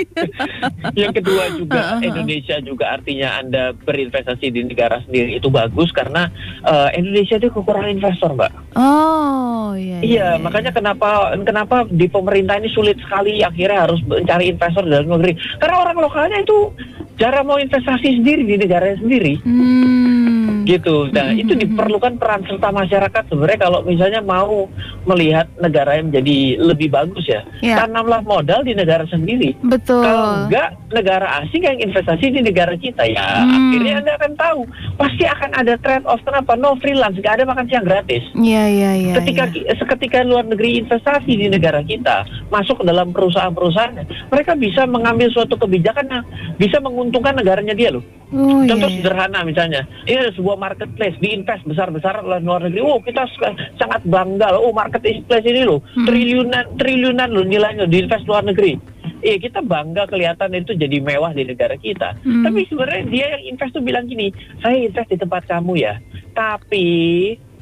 yang 1.06 1.12
kedua 1.14 1.50
juga 1.54 1.80
uh 1.80 1.86
-huh. 1.98 2.06
Indonesia 2.06 2.56
juga 2.62 2.98
artinya 2.98 3.42
anda 3.42 3.74
berinvestasi 3.74 4.46
di 4.50 4.60
negara 4.66 5.02
sendiri 5.06 5.38
itu 5.38 5.48
bagus 5.50 5.90
karena 5.94 6.30
uh, 6.66 6.90
Indonesia 6.94 7.38
itu 7.38 7.50
kekurangan 7.50 7.90
investor 7.90 8.30
mbak. 8.34 8.52
Oh 8.74 9.74
iya. 9.78 9.98
Iya, 10.02 10.02
iya 10.02 10.28
makanya 10.42 10.74
kenapa 10.74 11.34
kenapa 11.46 11.76
di 11.88 12.06
pemerintah 12.10 12.58
ini 12.58 12.68
sulit 12.74 12.98
sekali 13.02 13.42
akhirnya 13.42 13.86
harus 13.86 14.02
mencari 14.06 14.50
investor 14.50 14.82
dalam 14.86 15.08
negeri 15.10 15.38
karena 15.62 15.76
orang 15.82 15.98
lokalnya 15.98 16.38
itu 16.42 16.70
jarang 17.16 17.48
mau 17.48 17.58
investasi 17.58 18.20
sendiri 18.20 18.44
di 18.44 18.56
negara 18.60 18.92
sendiri. 18.96 19.40
Hmm. 19.42 20.25
Gitu. 20.66 21.14
Nah, 21.14 21.30
hmm. 21.30 21.42
itu 21.46 21.52
diperlukan 21.54 22.18
peran 22.18 22.42
serta 22.44 22.74
masyarakat 22.74 23.22
sebenarnya 23.30 23.60
kalau 23.62 23.80
misalnya 23.86 24.20
mau 24.20 24.66
melihat 25.06 25.46
negara 25.62 25.94
yang 25.94 26.10
menjadi 26.10 26.58
lebih 26.58 26.90
bagus 26.90 27.24
ya. 27.30 27.46
ya. 27.62 27.86
Tanamlah 27.86 28.26
modal 28.26 28.66
di 28.66 28.74
negara 28.74 29.06
sendiri. 29.06 29.54
Betul. 29.62 30.02
Kalau 30.02 30.50
enggak 30.50 30.74
negara 30.90 31.46
asing 31.46 31.62
yang 31.62 31.78
investasi 31.78 32.30
di 32.30 32.40
negara 32.42 32.74
kita 32.78 33.02
ya 33.06 33.42
hmm. 33.42 33.50
akhirnya 33.50 33.92
Anda 34.02 34.12
akan 34.22 34.32
tahu 34.38 34.60
pasti 34.96 35.24
akan 35.26 35.50
ada 35.54 35.74
trade 35.78 36.06
off 36.06 36.22
kenapa? 36.26 36.58
No 36.58 36.74
freelance, 36.82 37.18
enggak 37.18 37.42
ada 37.42 37.44
makan 37.46 37.66
siang 37.70 37.86
gratis. 37.86 38.22
Iya, 38.34 38.64
iya, 38.66 38.90
iya. 38.96 39.14
Ketika 39.22 39.44
ya. 39.54 39.74
seketika 39.78 40.26
luar 40.26 40.44
negeri 40.48 40.82
investasi 40.82 41.32
di 41.38 41.46
negara 41.46 41.80
kita, 41.86 42.26
masuk 42.50 42.82
ke 42.82 42.84
dalam 42.88 43.14
perusahaan-perusahaan, 43.14 44.02
mereka 44.32 44.52
bisa 44.58 44.82
mengambil 44.88 45.30
suatu 45.30 45.54
kebijakan 45.54 46.06
yang 46.10 46.24
bisa 46.58 46.82
menguntungkan 46.82 47.36
negaranya 47.36 47.76
dia 47.76 47.94
loh. 47.94 48.02
Oh, 48.34 48.66
Contoh 48.66 48.90
iya, 48.90 48.98
iya. 48.98 49.02
sederhana 49.06 49.38
misalnya, 49.46 49.80
ini 50.02 50.18
ada 50.18 50.32
sebuah 50.34 50.55
marketplace 50.56 51.16
diinvest 51.20 51.68
besar-besar 51.68 52.24
oleh 52.24 52.40
luar 52.42 52.66
negeri. 52.66 52.80
Oh 52.82 52.98
kita 52.98 53.28
sangat 53.76 54.02
bangga 54.08 54.56
loh. 54.56 54.70
Oh 54.70 54.72
marketplace 54.72 55.46
ini 55.46 55.62
loh 55.62 55.84
hmm. 55.84 56.06
triliunan 56.08 56.64
triliunan 56.80 57.28
loh 57.30 57.44
nilainya 57.44 57.86
diinvest 57.86 58.24
luar 58.26 58.42
negeri. 58.42 58.96
Iya 59.20 59.36
kita 59.40 59.64
bangga 59.64 60.08
kelihatan 60.08 60.52
itu 60.56 60.76
jadi 60.76 60.98
mewah 61.00 61.32
di 61.32 61.44
negara 61.44 61.76
kita. 61.76 62.16
Hmm. 62.20 62.44
Tapi 62.44 62.68
sebenarnya 62.68 63.04
dia 63.08 63.26
yang 63.38 63.42
invest 63.54 63.72
tuh 63.76 63.84
bilang 63.84 64.04
gini, 64.08 64.32
saya 64.60 64.76
invest 64.76 65.08
di 65.08 65.16
tempat 65.20 65.48
kamu 65.48 65.72
ya. 65.80 65.94
Tapi 66.36 66.86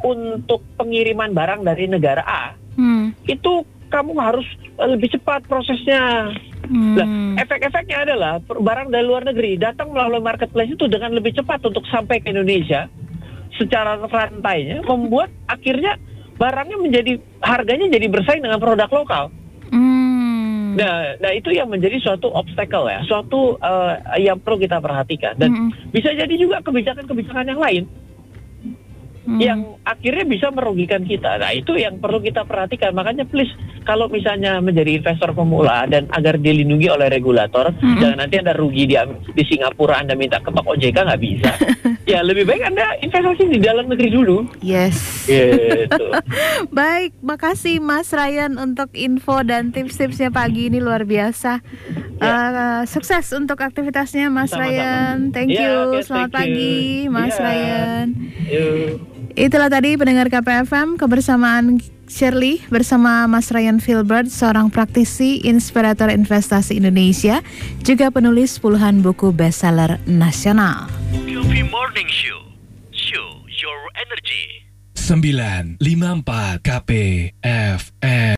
untuk 0.04 0.60
pengiriman 0.76 1.32
barang 1.32 1.64
dari 1.64 1.88
negara 1.88 2.22
A 2.26 2.52
hmm. 2.76 3.28
itu 3.30 3.64
kamu 3.94 4.12
harus 4.18 4.46
lebih 4.74 5.14
cepat 5.14 5.46
prosesnya. 5.46 6.34
Hmm. 6.66 6.98
Nah, 6.98 7.06
efek-efeknya 7.38 8.10
adalah 8.10 8.42
barang 8.42 8.90
dari 8.90 9.04
luar 9.06 9.22
negeri 9.22 9.54
datang 9.54 9.94
melalui 9.94 10.18
marketplace 10.18 10.74
itu 10.74 10.90
dengan 10.90 11.14
lebih 11.14 11.30
cepat 11.38 11.62
untuk 11.62 11.86
sampai 11.86 12.18
ke 12.18 12.34
Indonesia 12.34 12.90
secara 13.54 13.94
rantainya 14.02 14.82
membuat 14.82 15.30
akhirnya 15.46 15.94
barangnya 16.34 16.78
menjadi 16.82 17.12
harganya 17.38 17.86
jadi 17.94 18.06
bersaing 18.10 18.42
dengan 18.42 18.58
produk 18.58 18.90
lokal. 18.90 19.24
Hmm. 19.70 20.74
Nah, 20.74 21.14
nah 21.22 21.30
itu 21.30 21.54
yang 21.54 21.70
menjadi 21.70 22.02
suatu 22.02 22.34
obstacle 22.34 22.90
ya, 22.90 23.06
suatu 23.06 23.54
uh, 23.62 23.94
yang 24.18 24.42
perlu 24.42 24.58
kita 24.58 24.82
perhatikan 24.82 25.38
dan 25.38 25.54
hmm. 25.54 25.94
bisa 25.94 26.10
jadi 26.10 26.34
juga 26.34 26.58
kebijakan-kebijakan 26.66 27.46
yang 27.46 27.62
lain 27.62 27.84
hmm. 29.26 29.40
yang 29.40 29.60
akhirnya 29.82 30.24
bisa 30.28 30.52
merugikan 30.52 31.02
kita. 31.04 31.40
Nah 31.40 31.50
itu 31.56 31.74
yang 31.74 31.98
perlu 31.98 32.20
kita 32.20 32.44
perhatikan. 32.44 32.92
Makanya 32.92 33.24
please 33.26 33.50
kalau 33.84 34.08
misalnya 34.08 34.58
menjadi 34.58 34.98
investor 34.98 35.30
pemula 35.36 35.84
dan 35.86 36.08
agar 36.10 36.40
dilindungi 36.40 36.88
oleh 36.88 37.12
regulator, 37.12 37.70
hmm. 37.70 38.00
jangan 38.00 38.18
nanti 38.24 38.34
anda 38.40 38.56
rugi 38.56 38.88
di 38.88 38.96
di 39.36 39.42
Singapura 39.44 40.00
anda 40.00 40.16
minta 40.16 40.40
ke 40.40 40.48
Pak 40.48 40.64
OJK 40.64 40.96
nggak 41.04 41.22
bisa. 41.22 41.52
ya 42.10 42.24
lebih 42.24 42.48
baik 42.48 42.64
anda 42.64 42.96
investasi 43.04 43.52
di 43.52 43.60
dalam 43.60 43.86
negeri 43.86 44.08
dulu. 44.10 44.48
Yes. 44.64 45.28
Gitu. 45.28 46.06
baik, 46.80 47.12
makasih 47.20 47.78
Mas 47.84 48.10
Ryan 48.10 48.56
untuk 48.56 48.90
info 48.96 49.44
dan 49.44 49.70
tips-tipsnya 49.70 50.32
pagi 50.32 50.72
ini 50.72 50.80
luar 50.80 51.04
biasa. 51.04 51.60
Ya. 52.18 52.24
Uh, 52.24 52.82
sukses 52.88 53.30
untuk 53.36 53.60
aktivitasnya 53.60 54.32
Mas 54.32 54.50
Sama-sama. 54.50 54.72
Ryan. 54.72 55.16
Thank 55.30 55.52
ya, 55.52 55.60
you. 55.60 55.74
Okay, 55.92 56.02
Selamat 56.08 56.30
thank 56.32 56.38
pagi 56.40 56.74
you. 57.04 57.12
Mas 57.12 57.36
ya. 57.36 57.44
Ryan. 57.44 58.06
You. 58.48 58.68
Itulah 59.34 59.66
tadi 59.66 59.98
pendengar 59.98 60.30
KPFM 60.30 60.94
kebersamaan 60.94 61.82
Shirley 62.08 62.64
bersama 62.68 63.24
Mas 63.28 63.52
Ryan 63.52 63.78
Filbert, 63.78 64.28
seorang 64.32 64.72
praktisi 64.72 65.40
inspirator 65.44 66.08
investasi 66.08 66.78
Indonesia, 66.78 67.44
juga 67.84 68.08
penulis 68.12 68.56
puluhan 68.58 69.04
buku 69.04 69.32
bestseller 69.34 70.00
nasional. 70.08 70.88
Morning 71.74 72.06
Show, 72.06 72.54
show 72.94 73.42
your 73.46 73.78
energy. 73.98 74.64
954 74.94 76.64
KPFM. 76.64 78.24